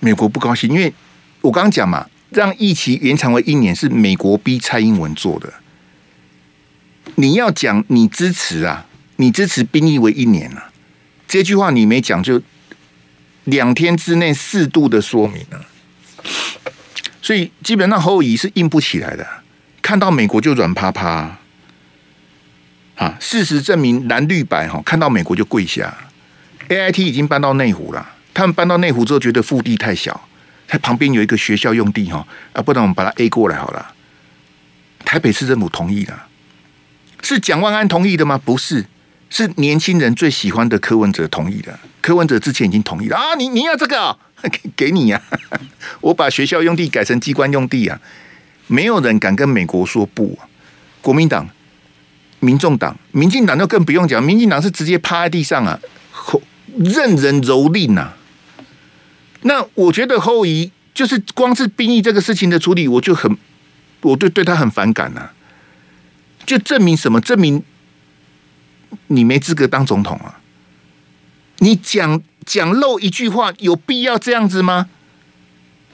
[0.00, 0.92] 美国不高兴，因为
[1.40, 5.52] 我刚刚讲嘛，让疫情延长为一年是美国逼蔡英文做的。
[7.16, 10.70] 你要讲你支持啊，你支持兵役为一年啊。
[11.28, 12.40] 这句话你没讲，就
[13.44, 15.66] 两天之内适度的说明了，
[17.30, 19.24] 所以基本上侯友宜是硬不起来的，
[19.80, 21.38] 看到美国就软趴趴
[22.96, 23.16] 啊！
[23.20, 25.96] 事实证明蓝绿白哈，看到美国就跪下。
[26.68, 30.28] AIT 已经搬到内湖了，他们搬到内湖之后觉得腹地太小，
[30.66, 33.94] 它旁边有一个学校用地哈，啊，不然我们把它 A 过来好了。
[35.04, 36.26] 台北市政府同意了，
[37.22, 38.36] 是蒋万安同意的吗？
[38.44, 38.86] 不是。
[39.32, 43.36] 是年轻人最喜欢的柯文哲同意的，柯文哲之前已经同意了啊！
[43.38, 45.20] 你你要这个、 给给你呀、
[46.00, 48.00] 我把学校用地改成机关用地啊！
[48.66, 50.48] 没有人敢跟美国说不、啊。
[51.00, 51.48] 国民党、
[52.40, 55.78] 民众党、民进党就更不用讲，民进党是直接趴在地上啊，
[56.76, 58.12] 任人蹂躏呐！
[59.42, 63.36] 那我觉得侯友宜就是光是兵役这个事情的处理，我就很，
[64.02, 65.32] 我对对他很反感呐、啊！
[66.46, 67.20] 就证明什么？
[67.20, 67.62] 证明。
[69.06, 70.39] 你没资格当总统啊！
[71.60, 74.88] 你讲讲漏一句话，有必要这样子吗？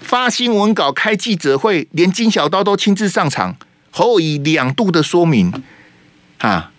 [0.00, 3.56] 发新闻稿、开记者会，连金小刀都亲自上场，
[3.90, 5.52] 侯友宜两度的说明
[6.38, 6.70] 啊！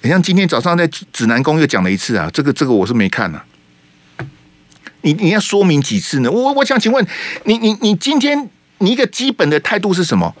[0.00, 3.44] 你像今天早上在指南宫又讲了一次啊，这个这个我是没看啊。
[5.02, 6.30] 你你要说明几次呢？
[6.30, 7.06] 我我想请问
[7.44, 10.34] 你，你你今天你一个基本的态度是什么？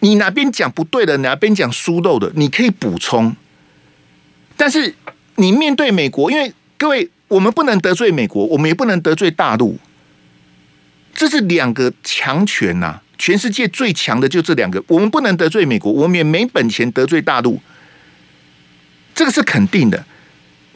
[0.00, 3.34] 你哪边讲不对的，哪边讲疏漏的，你可以补充。
[4.56, 4.94] 但是
[5.40, 9.78] 你面对美国，因为各位，我们不能得罪美国，我们也不能得罪大陆，
[11.14, 17.58] 这是两个强权呐、全世界最强的就这两个，我们不能得罪美国，我们也没本钱得罪大陆，
[19.14, 20.04] 这个是肯定的。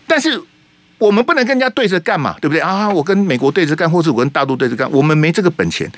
[0.07, 0.41] 但是
[0.97, 2.89] 我们不能跟人家对着干嘛，对不对啊？
[2.89, 5.91] 我跟美国对着干，或者我跟大陆对着干，我们没这个本钱。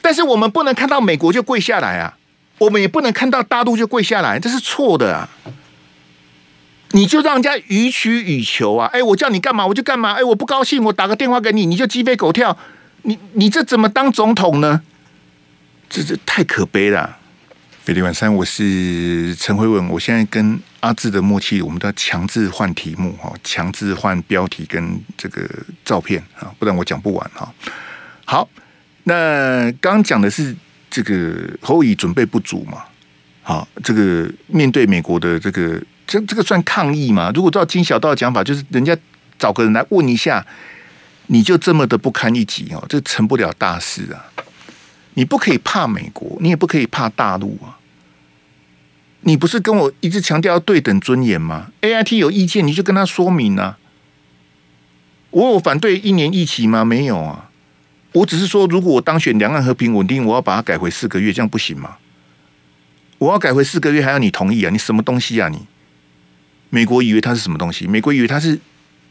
[0.00, 2.16] 但是我们不能看到美国就跪下来啊，
[2.58, 5.28] 我们也不能看到大陆就跪下来，这是错的啊！
[6.92, 8.88] 你就让人家予取予求啊！
[8.92, 12.56] 哎，我叫你干嘛我就干嘛，哎，我不高兴我打个电话给你，你就鸡飞狗跳，
[13.02, 14.82] 你你这怎么当总统呢？
[15.88, 17.18] 这这太可悲了！
[17.84, 19.88] 飞利晚上，我是陈慧文。
[19.88, 25.48] 我现在跟阿志的默契，我们都要强制换题目哈，强制换标题跟这个
[25.84, 27.52] 照片啊，不然我讲不完哈。
[28.24, 28.48] 好，
[29.04, 30.52] 那刚讲的是
[30.90, 32.82] 这个侯友宜准备不足嘛？
[33.42, 35.80] 好，这个面对美国的这个，
[36.20, 37.30] 这个算抗议吗？
[37.34, 38.96] 如果照金小道的讲法，就是人家
[39.38, 40.46] 找个人来问一下，
[41.26, 44.26] 你就这么的不堪一击哦，这成不了大事啊。
[45.14, 47.80] 你不可以怕美国，你也不可以怕大陆啊！
[49.22, 53.78] 你不是跟我一直强调要对等尊严吗？AIT 有意见，你就跟他说明啊！
[55.30, 56.84] 我有反对一年一期吗？
[56.84, 57.50] 没有啊！
[58.12, 61.96] 我只是说，如果我当选两岸和平稳定，我要把它改回四个月，这样不行吗？
[63.18, 64.70] 我要改回四个月，还要你同意啊？
[64.70, 65.66] 你什么东西啊你？
[66.70, 67.86] 美国以为他是什么东西？
[67.86, 68.58] 美国以为他是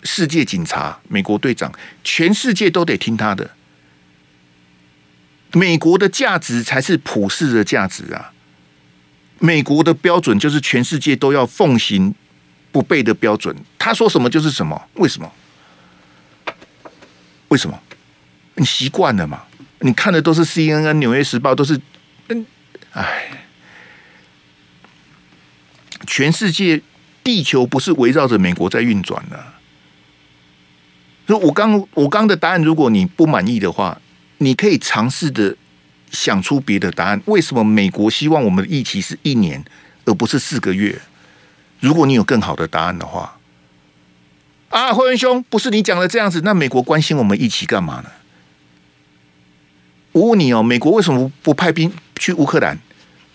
[0.03, 1.71] 世界警察，美国队长，
[2.03, 3.51] 全世界都得听他的。
[5.53, 8.33] 美国的价值才是普世的价值啊！
[9.39, 12.13] 美国的标准就是全世界都要奉行
[12.71, 13.55] 不悖的标准。
[13.79, 15.31] 他说什么就是什么，为什么？
[17.47, 17.81] 为什么？
[18.55, 19.43] 你习惯了嘛？
[19.79, 21.79] 你看的都是 CNN、纽约时报，都是
[22.29, 22.45] 嗯，
[22.91, 23.47] 哎，
[26.05, 26.81] 全世界
[27.25, 29.43] 地球不是围绕着美国在运转的。
[31.27, 33.99] 所以我刚我刚的答案，如果你不满意的话。
[34.39, 35.55] 你可以尝试的
[36.11, 37.21] 想出别的答案。
[37.23, 39.63] 为什么美国希望我们的役期是一年，
[40.03, 40.99] 而不是四个月？
[41.79, 43.37] 如果你有更好的答案的话，
[44.67, 48.09] 啊，辉文兄，不是你讲的这样子，那美国关心我们一起干嘛呢？
[50.11, 52.77] 我问你哦，美国为什么不派兵去乌克兰？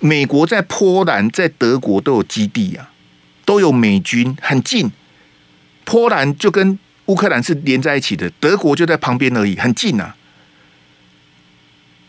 [0.01, 2.90] 美国在波兰、在德国都有基地啊，
[3.45, 4.91] 都有美军，很近。
[5.85, 10.15] 波兰就跟乌克兰是连在一起的，德国就在旁边而已，很近啊。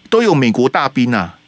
[0.10, 1.40] 都有美国大兵啊，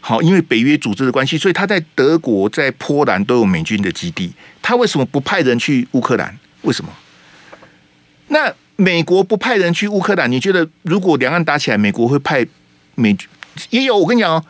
[0.00, 4.32] 好，因为北约组织的关系，所以他在德国、在波兰都有美军的基地。
[4.62, 6.36] 他为什么不派人去乌克兰？
[6.62, 6.90] 为什么？
[8.28, 10.32] 那美国不派人去乌克兰？
[10.32, 12.44] 你觉得如果两岸打起来，美国会派
[12.94, 13.28] 美军？
[13.70, 14.44] 也有，我跟你讲哦，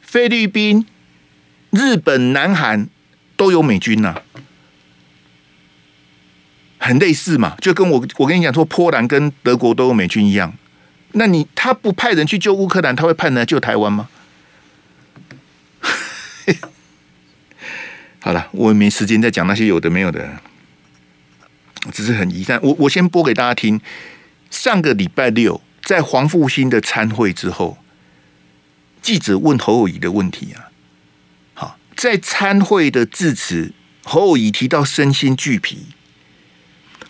[0.00, 0.86] 菲律宾、
[1.70, 2.88] 日本、南韩
[3.38, 4.20] 都有美军呐、
[6.78, 10.52] 很类似嘛，就跟我我跟你讲说，波兰跟德国都有美军一样。
[11.12, 14.08] 那你他不派人去救乌克兰，他会派人来救台湾吗？
[18.20, 20.40] 好了，我也没时间再讲那些有的没有的，
[21.92, 22.58] 只是很遗憾。
[22.62, 23.80] 我我先播给大家听。
[24.50, 27.78] 上个礼拜六，在黄复兴的参会之后，
[29.00, 30.67] 记者问侯友谊的问题啊。
[31.98, 33.72] 在参会的致辞，
[34.04, 35.86] 侯友宜提到身心俱疲。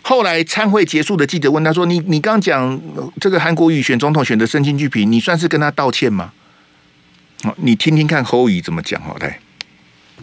[0.01, 2.81] 后来参会结束的记者问他说：“你你刚讲
[3.21, 6.33] 这个韩国瑜选总统选的身心俱疲，你算是跟他道歉吗？”
[7.45, 8.99] 好，你听听看侯友宜怎么讲。
[9.03, 9.39] 好，来，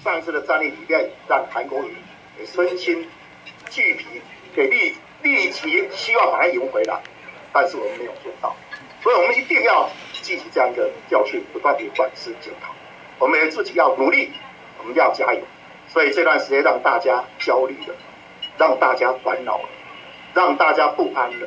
[0.03, 1.93] 上一次的战役里面让韩国瑜
[2.45, 3.07] 身心
[3.71, 4.05] 俱疲，
[4.53, 7.01] 给立立即希望把他赢回来，
[7.53, 8.57] 但是我们没有做到，
[9.01, 12.75] 所以我们一定要记起这样一个教训，不断的反思检讨。
[13.21, 14.33] 我们自己要努力，
[14.87, 15.41] 们要加油。
[15.89, 17.95] 所以这段时间让大家焦虑了。
[18.59, 19.69] 让大家烦恼了，
[20.33, 21.47] 让大家不安了。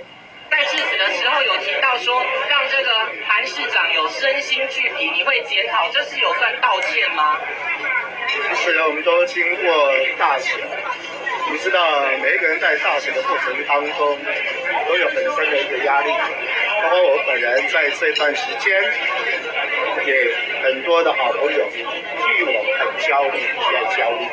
[0.51, 2.91] 在致辞的时候有提到说，让这个
[3.27, 7.39] 韩市长有身心俱疲，你会检讨，这是有算道歉吗？
[8.53, 10.55] 是的，我们都经过大选，
[11.51, 14.17] 你知道，每一个人在大选的过程当中
[14.87, 16.11] 都有很深的一个压力，
[16.83, 18.83] 包括我本人在这段时间
[20.05, 21.67] 也很多的好朋友，
[22.79, 24.25] 很焦虑，也焦虑。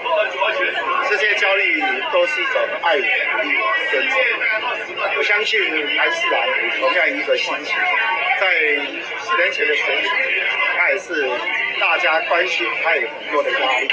[1.08, 1.82] 这些焦虑
[2.12, 4.16] 都是一种爱与鼓励的深沉。
[5.18, 5.60] 我相信
[5.96, 6.40] 韩市长
[6.80, 7.76] 同样一个心情，
[8.40, 8.46] 在
[9.18, 10.08] 四年前的选举，
[10.76, 11.28] 他也是
[11.80, 13.88] 大家关心，他有很多的压力。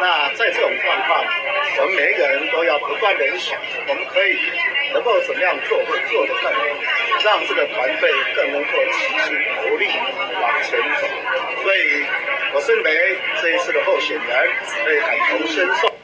[0.00, 1.24] 那在这种状况，
[1.78, 4.38] 我们每一个人都要不断的想，我们可以
[4.92, 6.60] 能够怎么样做会做得更好，
[7.24, 9.88] 让这个团队更能够齐心合力
[10.40, 11.08] 往前走。
[11.62, 12.04] 所以
[12.54, 14.26] 我认为这一次的候选人
[14.84, 15.94] 会感同身受。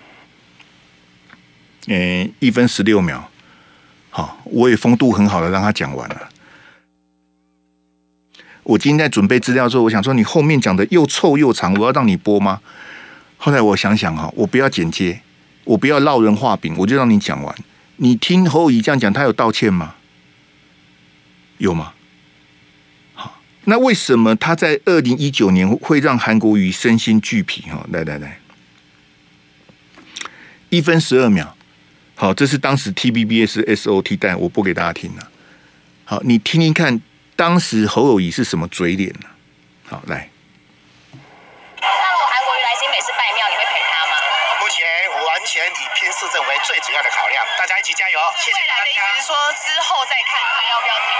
[1.89, 3.31] 嗯，一分十六秒，
[4.11, 6.29] 好，我也风度很好的让他讲完了。
[8.65, 12.61] 我今天在准备资料的时候，我想说你后面讲的又臭又长，我要让你播吗？
[13.39, 15.21] 后来我想想哈，我不要剪接，
[15.65, 17.55] 我不要烙人画饼，我就让你讲完。
[17.97, 19.95] 你听侯乙这样讲，他有道歉吗？
[21.59, 21.95] 有吗？
[23.67, 27.63] 好，那为什么他在二零一九年会让韩国瑜身心俱疲？
[27.63, 28.39] 哈，来来来，
[30.71, 31.57] 一分十二秒。
[32.15, 35.31] 好，这是当时 TBBS SOT 带我播给大家听了。
[36.05, 37.03] 好，你听听看。
[37.37, 39.29] 当时侯友宜是什么嘴脸呢？
[39.85, 40.31] 好，来。
[41.13, 44.17] 那如果韩国瑜来新北市拜庙，你会陪他吗？
[44.57, 44.81] 目前
[45.13, 48.17] 完全以拼市政为最主要的考量，大家一起加油！
[48.41, 48.89] 谢谢大家。
[48.89, 51.13] 未来的意思是说之后再看看要不要听。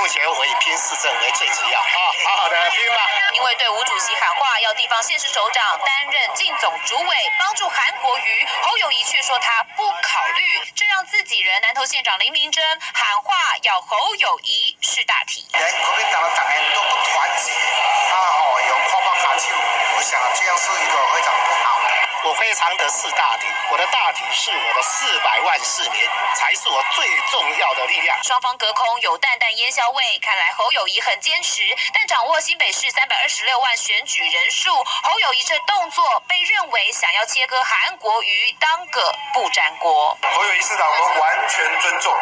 [0.00, 1.86] 目前我以拼市政为最主要，好
[2.24, 3.06] 好好的拼吧。
[3.34, 15.46] 因为对吴主席喊话，要地方县市首长担任竞总主委，帮助韩国瑜，侯友谊却说他不考虑，这让自己人南投县长林明珍喊话要侯友谊是大体。
[15.52, 19.54] 连国民党的党员都不团结，啊哦有跨帮卡手，
[19.98, 21.79] 我想这样是一个非常不好。
[22.22, 28.22] 我非常的识大体，我的大体是我的四百万市民，才是我最重要的力量。
[28.22, 31.62] 双方隔空有淡淡烟硝味，看来侯友谊很坚持，
[31.94, 40.18] 但掌握新北市三百二十六万选举人数，侯友谊这动作被认为想要切割韩国瑜，当个不粘锅。
[40.20, 42.14] 侯友谊市长，我们完全尊重，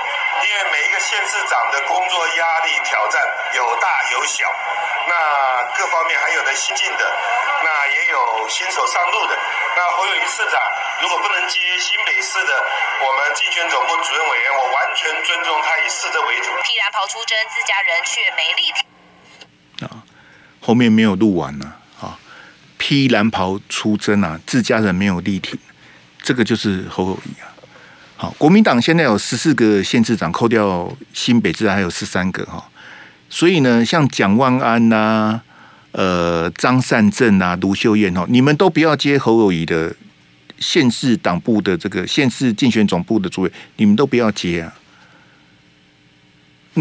[0.44, 3.20] 因为每一个县市长的工作压力挑战
[3.54, 4.48] 有大有小，
[5.08, 7.16] 那各方面还有的新进的，
[7.64, 9.36] 那也有新手上路的，
[9.76, 9.88] 那。
[9.98, 10.54] 侯友宜市长
[11.02, 12.52] 如果不能接新北市的
[13.02, 16.46] 我们竞选总部主任委员，我完全尊重他以市政为主。
[16.62, 19.88] 披蓝袍出征，自家人却没力挺。
[19.88, 20.04] 啊，
[20.60, 21.72] 后面没有录完呢。
[22.00, 22.16] 啊，
[22.76, 25.58] 披蓝袍出征啊，自家人没有力挺，
[26.22, 27.50] 这个就是侯友宜啊。
[28.16, 32.70] 好，国民党现在有十四个县市长，扣掉新北市还有十三个哈。
[33.28, 35.42] 所以呢，像蒋万安呐、啊。
[35.98, 39.92] 呃，张善政啊，卢秀燕哦，你们都不要接侯友宜的
[40.60, 44.72] 县市党部的这个县市竞选总部的主委，你们都不要接啊！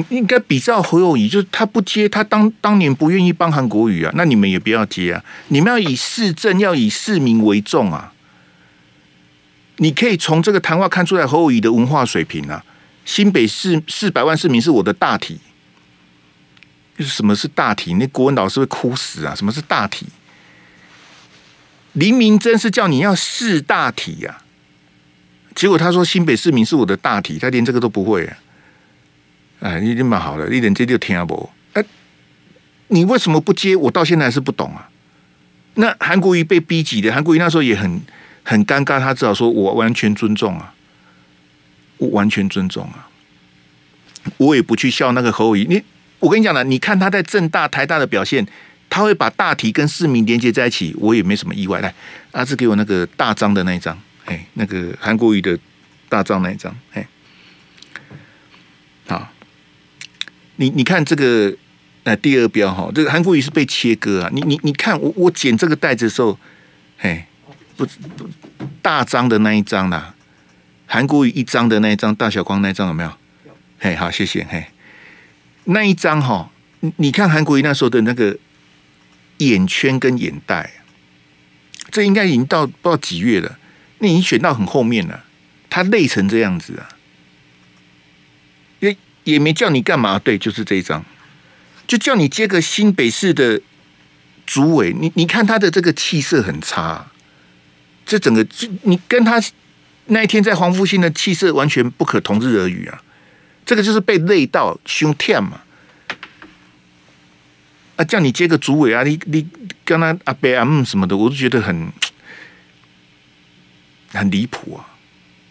[0.10, 5.26] 应该比照侯友宜，就是他不接，他当当年不愿意帮韩国瑜啊，那你们也不要接啊！
[5.48, 8.14] 你们要以市政，要以市民为重啊！
[9.78, 12.64] 你可以从这个谈话看出来侯友宜的文化水平啊！
[13.04, 15.40] 新北市四百万市民是我的大体。
[17.00, 17.94] 什么是大体？
[17.96, 19.36] 那国文老师会哭死啊！
[19.36, 20.08] 什么是大体？
[21.94, 28.38] 林明真是叫你要识大体呀、啊，结果他说新北市民是我的大体，他连这个都不会、啊。
[29.60, 31.50] 哎，你已经蛮好了，你连这就听不？
[31.74, 31.84] 哎，
[32.90, 33.76] 你为什么不接？
[33.76, 34.90] 我到现在还是不懂啊。
[35.76, 38.02] 那韩国瑜被逼急的，韩国瑜那时候也很
[38.44, 40.74] 很尴尬，他只好说我完全尊重啊，
[41.98, 43.10] 我完全尊重啊，
[44.38, 45.84] 我也不去笑那个侯友宜你。
[46.20, 48.46] 我跟你讲了，你看他在正大、台大的表现，
[48.90, 51.80] 他会把大体跟市民连接在一起，我也没什么意外。
[51.80, 51.94] 来，
[52.32, 55.58] 阿志给我那个大张的那一张，哎，那个韩国瑜的
[56.10, 57.08] 大张那一张，哎，
[59.08, 59.30] 好，
[60.56, 61.56] 你你看这个，
[62.04, 64.30] 那第二标哈，这个韩国瑜是被切割啊。
[64.34, 66.40] 你你你看我我剪这个袋子的时候，
[66.98, 67.26] 嘿，
[67.76, 67.86] 不
[68.18, 68.28] 不
[68.82, 70.16] 大张的那一张啦，
[70.88, 73.12] 韩国瑜一张的那一张，大小光那一张有没有？
[73.78, 74.66] 嘿，好，谢谢，嘿。
[75.70, 76.50] 那一张哈，
[76.96, 78.38] 你看韩国瑜那时候的那个
[79.40, 80.72] 眼圈跟眼袋，
[81.92, 83.60] 这应该已经到不知道几月了，
[84.00, 85.26] 那已经选到很后面了，
[85.70, 86.88] 他累成这样子啊，
[88.80, 88.96] 也
[89.26, 91.04] 也没叫你干嘛，对，就是这一张，
[91.86, 93.62] 就叫你接个新北市的
[94.46, 97.12] 主委，你你看他的这个气色很差，
[98.06, 98.48] 这整个
[98.84, 99.44] 你跟他
[100.06, 103.04] 那一天在黄复兴的气色完全不可同日而语啊。
[103.68, 105.60] 这个就是被累到胸痛嘛，
[107.98, 109.46] 啊，叫你接个主委啊，你你
[109.84, 111.92] 跟他阿伯阿姆什么的，我都觉得很
[114.14, 114.96] 很离谱啊！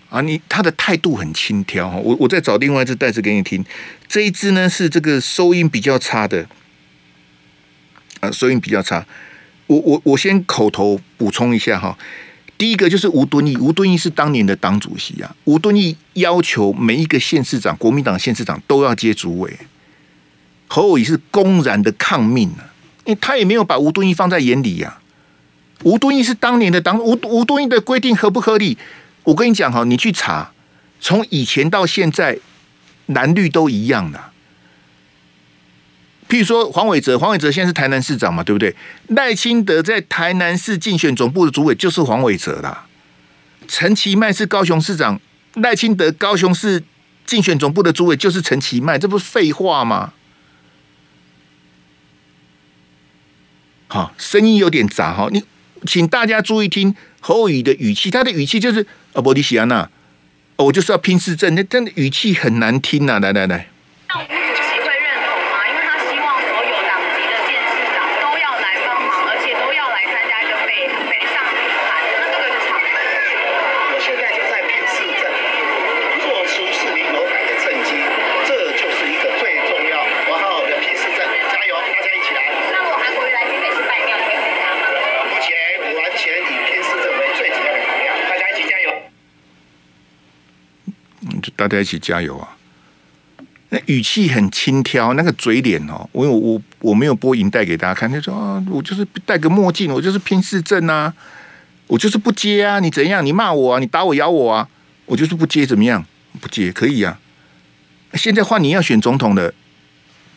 [0.08, 3.62] 啊，你他的态度很轻佻哈，我我再找另外一支袋子给你听，
[4.08, 6.48] 这一支呢是这个收音比较差的，
[8.20, 9.06] 啊，收音比较差，
[9.66, 11.98] 我我我先口头补充一下哈。
[12.58, 15.36] 第一个就是吴敦义，吴敦义是当年的党主席啊。
[15.44, 19.54] 吴敦义要求每一个县市长，国民党县市长都要接主委。
[20.68, 22.72] 侯友宜是公然的抗命啊，
[23.04, 24.98] 因为他也没有把吴敦义放在眼里呀。
[25.82, 28.78] 吴敦义是当年的党，吴吴敦义的规定合不合理？
[29.24, 30.52] 我跟你讲哈，你去查
[30.98, 32.38] 从以前到现在，
[33.06, 34.18] 蓝绿都一样的。
[36.28, 38.74] 譬如说黄伟哲，黄伟哲现在是台南市长嘛，对不对？
[39.08, 42.86] 赖清德在台南市竞选总部的主委就是黄伟哲啦。
[43.68, 45.20] 陈其迈是高雄市长，
[45.54, 46.82] 赖清德高雄市
[47.24, 50.12] 竞选总部的主委就是陈其迈，这不是废话吗？
[53.88, 55.44] 好，声音有点杂哈，你
[55.86, 59.88] 请大家注意听侯宇的语气，他的语气就是啊，伯利西安娜，
[60.56, 63.68] 我就是要拼市政，那真的语气很难听呐、啊，来来来。
[91.56, 92.56] 大家一起加油啊！
[93.70, 101.12] 那语气很轻佻，那个嘴脸哦，我我我没有播影带给大家看，他说啊，我就是戴个墨镜，我就是拼市政啊，
[101.88, 103.26] 我就是不接啊，你怎样？
[103.26, 103.80] 你骂我啊？
[103.80, 104.68] 你打我咬我啊？
[105.06, 106.04] 我就是不接，怎么样？
[106.40, 107.18] 不接可以啊。
[108.14, 109.52] 现在换你要选总统的，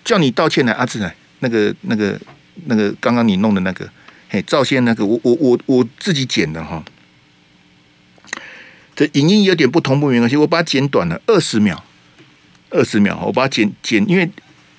[0.03, 2.19] 叫你道歉来，阿志来，那个那个
[2.65, 3.87] 那个刚刚你弄的那个，
[4.29, 6.83] 嘿，赵先那个，我我我我自己剪的哈。
[8.99, 11.85] 这影音有点不同步，没关系，我把它剪短了二十秒，
[12.69, 14.29] 二十秒，我把它剪剪，因为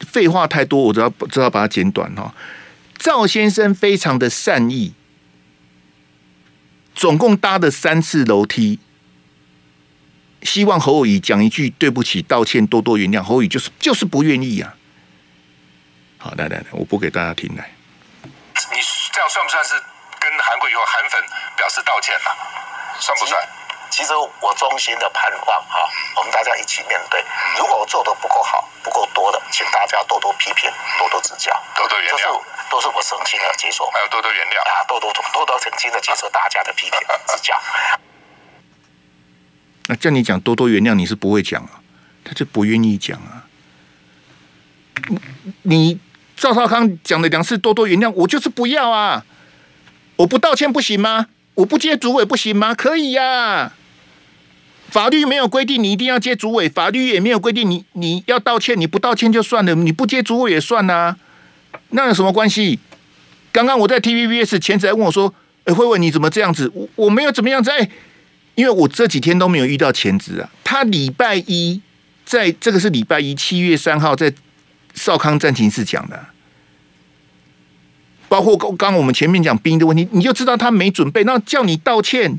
[0.00, 2.34] 废话太多，我只要只要把它剪短哈。
[2.98, 4.92] 赵先生非常的善意，
[6.94, 8.78] 总共搭的三次楼梯，
[10.42, 13.22] 希望侯友宜讲一句对不起、道歉、多多原谅。
[13.22, 14.74] 侯友宜就是就是不愿意、啊。
[16.18, 17.72] 好，来来来，我播给大家听来。
[18.12, 18.76] 你
[19.14, 19.70] 这样算不算是
[20.20, 21.22] 跟韩国瑜和韩粉
[21.56, 23.00] 表示道歉了、啊？
[23.00, 23.40] 算不算？
[23.90, 25.84] 其实我衷心的盼望哈，
[26.16, 27.22] 我们大家一起面对。
[27.58, 32.24] 如果我做的不够好、不够多的，请大家多多批评、多多指教、多多原谅，都是
[32.70, 33.84] 都是我诚心的接受。
[33.86, 37.54] 还有多多原谅啊，多多多多诚心的接受大家的批评 指教。
[39.88, 41.82] 那叫你讲多多原谅，你是不会讲啊，
[42.24, 43.44] 他就不愿意讲啊。
[45.62, 45.98] 你
[46.36, 49.24] 赵少康讲了两次多多原谅，我就是不要啊！
[50.16, 51.26] 我不道歉不行吗？
[51.54, 52.72] 我不接主委不行吗？
[52.74, 53.72] 可以呀、啊。
[54.90, 61.16] 法律没有规定你一定要接主委，法律也没有规定你你要道歉，你不道歉就算了，你不接主委也算呐、啊，
[61.90, 62.78] 那有什么关系？
[63.52, 65.32] 刚刚我在 TVBS 前子还问我说
[65.64, 67.88] ：“哎，慧文你怎么这样子？”我我没有怎么样子，哎，
[68.54, 70.50] 因为我这几天都没有遇到前子啊。
[70.64, 71.80] 他礼拜一
[72.24, 74.32] 在这个是礼拜一七月三号在
[74.94, 76.26] 少康战情室讲的，
[78.28, 82.38] 包括刚刚我们前面讲兵的问题，你就知道他没准备，那叫你道歉。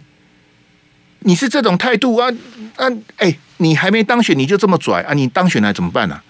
[1.22, 2.30] 你是这种态度啊
[2.76, 2.88] 啊！
[3.17, 5.13] 哎、你还没当选你就这么拽啊！
[5.13, 6.22] 你当选了怎么办呢、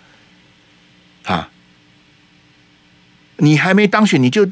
[1.23, 1.33] 啊？
[1.33, 1.49] 啊！
[3.37, 4.51] 你还没当选你就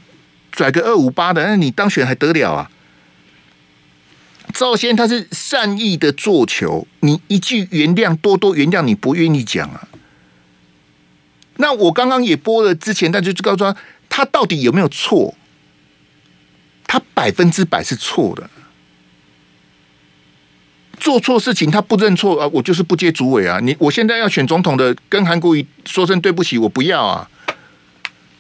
[0.52, 2.72] 拽个二五八的，那你当选还得了啊？
[4.54, 9.88] 赵先他是善意的做球，你一句原谅，多多原谅，你不愿意讲啊？
[11.58, 13.76] 那我刚刚也播了，之前他就告诉他，
[14.08, 15.36] 他到底有没有错？
[16.88, 18.50] 他百分之百是错的。
[21.00, 23.60] 做错事情他不认错啊，我就是不接主委啊！
[23.62, 27.30] 你我现在要选总统的，跟韩国瑜说声对不起，我不要啊，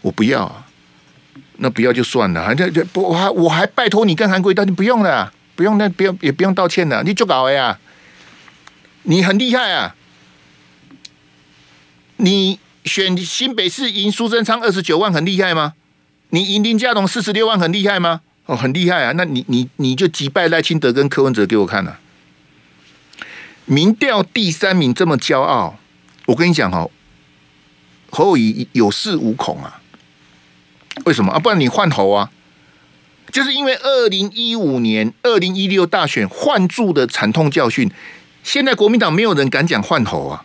[0.01, 0.68] 我不要啊，
[1.57, 7.80] 那不要就算了，还这这不我还我还拜托你跟韩国瑜道歉，不用了，不用那不用也不用道歉了，你就搞呀，
[9.03, 9.95] 你很厉害啊，
[12.18, 15.74] 你选新北市赢苏贞昌二十九万很厉害吗？
[16.32, 18.22] 你赢林佳龙四十六万很厉害吗？
[18.45, 21.99] 哦，很厉害啊，那你你你就击败赖清德跟柯文哲给我看啊。
[23.70, 25.78] 民调第三名这么骄傲，
[26.26, 26.90] 我跟你讲哦，
[28.10, 29.80] 侯友宜有恃无恐啊？
[31.06, 31.38] 为什么啊？
[31.38, 32.32] 不然你换侯啊？
[33.32, 37.92] 就是因为二零一五年、二零一六大选换柱的惨痛教训，
[38.42, 40.44] 现在国民党没有人敢讲换侯啊。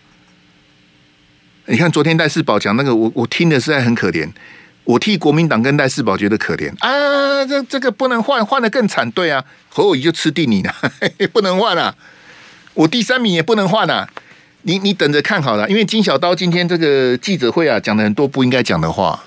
[1.64, 4.30] 你看昨天戴世宝讲那个，我我听的实在很可怜，
[4.84, 7.46] 我替国民党跟戴世宝觉得可怜啊。
[7.46, 9.10] 这这个不能换，换得更惨。
[9.12, 10.74] 对啊，侯友宜就吃定你了，
[11.32, 11.94] 不能换啊。
[12.74, 14.08] 我第三名也不能换啊！
[14.62, 19.22] 你你等着看好了，因为金小刀今天这个记者会啊，讲了很多不应该讲的话。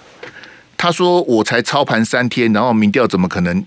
[0.76, 3.64] 他说我才操盘三天，然后民调怎么可能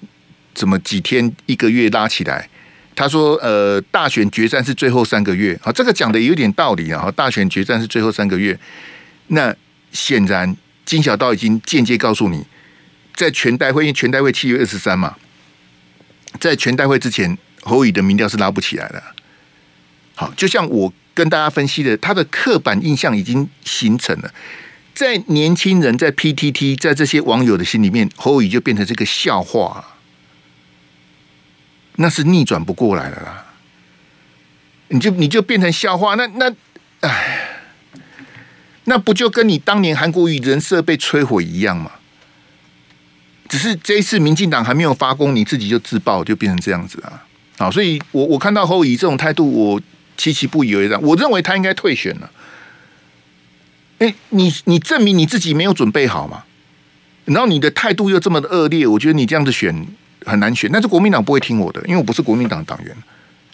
[0.55, 2.49] 怎么几天一个月拉起来？
[2.95, 7.11] 他说呃，大选决战是最后三个月啊，这个讲的有点道理啊。
[7.17, 8.59] 大选决战是最后三个月，
[9.29, 9.55] 那
[9.93, 10.55] 显然
[10.85, 12.45] 金小刀已经间接告诉你，
[13.15, 15.17] 在全代会，因为全代会七月二十三嘛，
[16.39, 19.03] 在全代会之前，侯友宜的民调是拉不起来的。
[20.21, 24.31] 好，就像我跟大家分析的，他的刻板印象已经形成了，
[24.95, 29.83] 在年轻人、在 PTT、在这些网友的心里面，侯友宜就变成这个笑话，
[31.97, 33.47] 那是逆转不过来了啦。
[34.89, 36.55] 你就你就变成笑话，那那
[37.01, 37.63] 哎，
[38.85, 41.93] 那不就跟你当年韩国瑜人设被摧毁一样吗？
[43.49, 47.25] 只是这一次民进党还没有发功，你自己就自爆，就变成这样子啊！
[47.57, 49.81] 好，所以我我看到侯友宜这种态度，我
[50.23, 51.01] 极其不以为然。
[51.03, 52.31] 我认为他应该退选了。
[53.99, 56.45] 哎，你你证明你自己没有准备好嘛？
[57.25, 59.87] 然后你的态度又这么的恶劣，我觉得你这样子选
[60.27, 60.71] 很难选。
[60.73, 62.97] 但是国民党不会听我的，因为我不是国民党党员。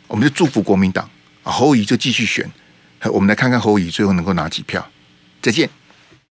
[0.08, 1.08] 我们就祝福国民党。
[1.42, 2.48] 侯友宜就继续选，
[3.12, 4.88] 我们来看看侯友宜最后能够拿几票。
[5.42, 5.68] 再见。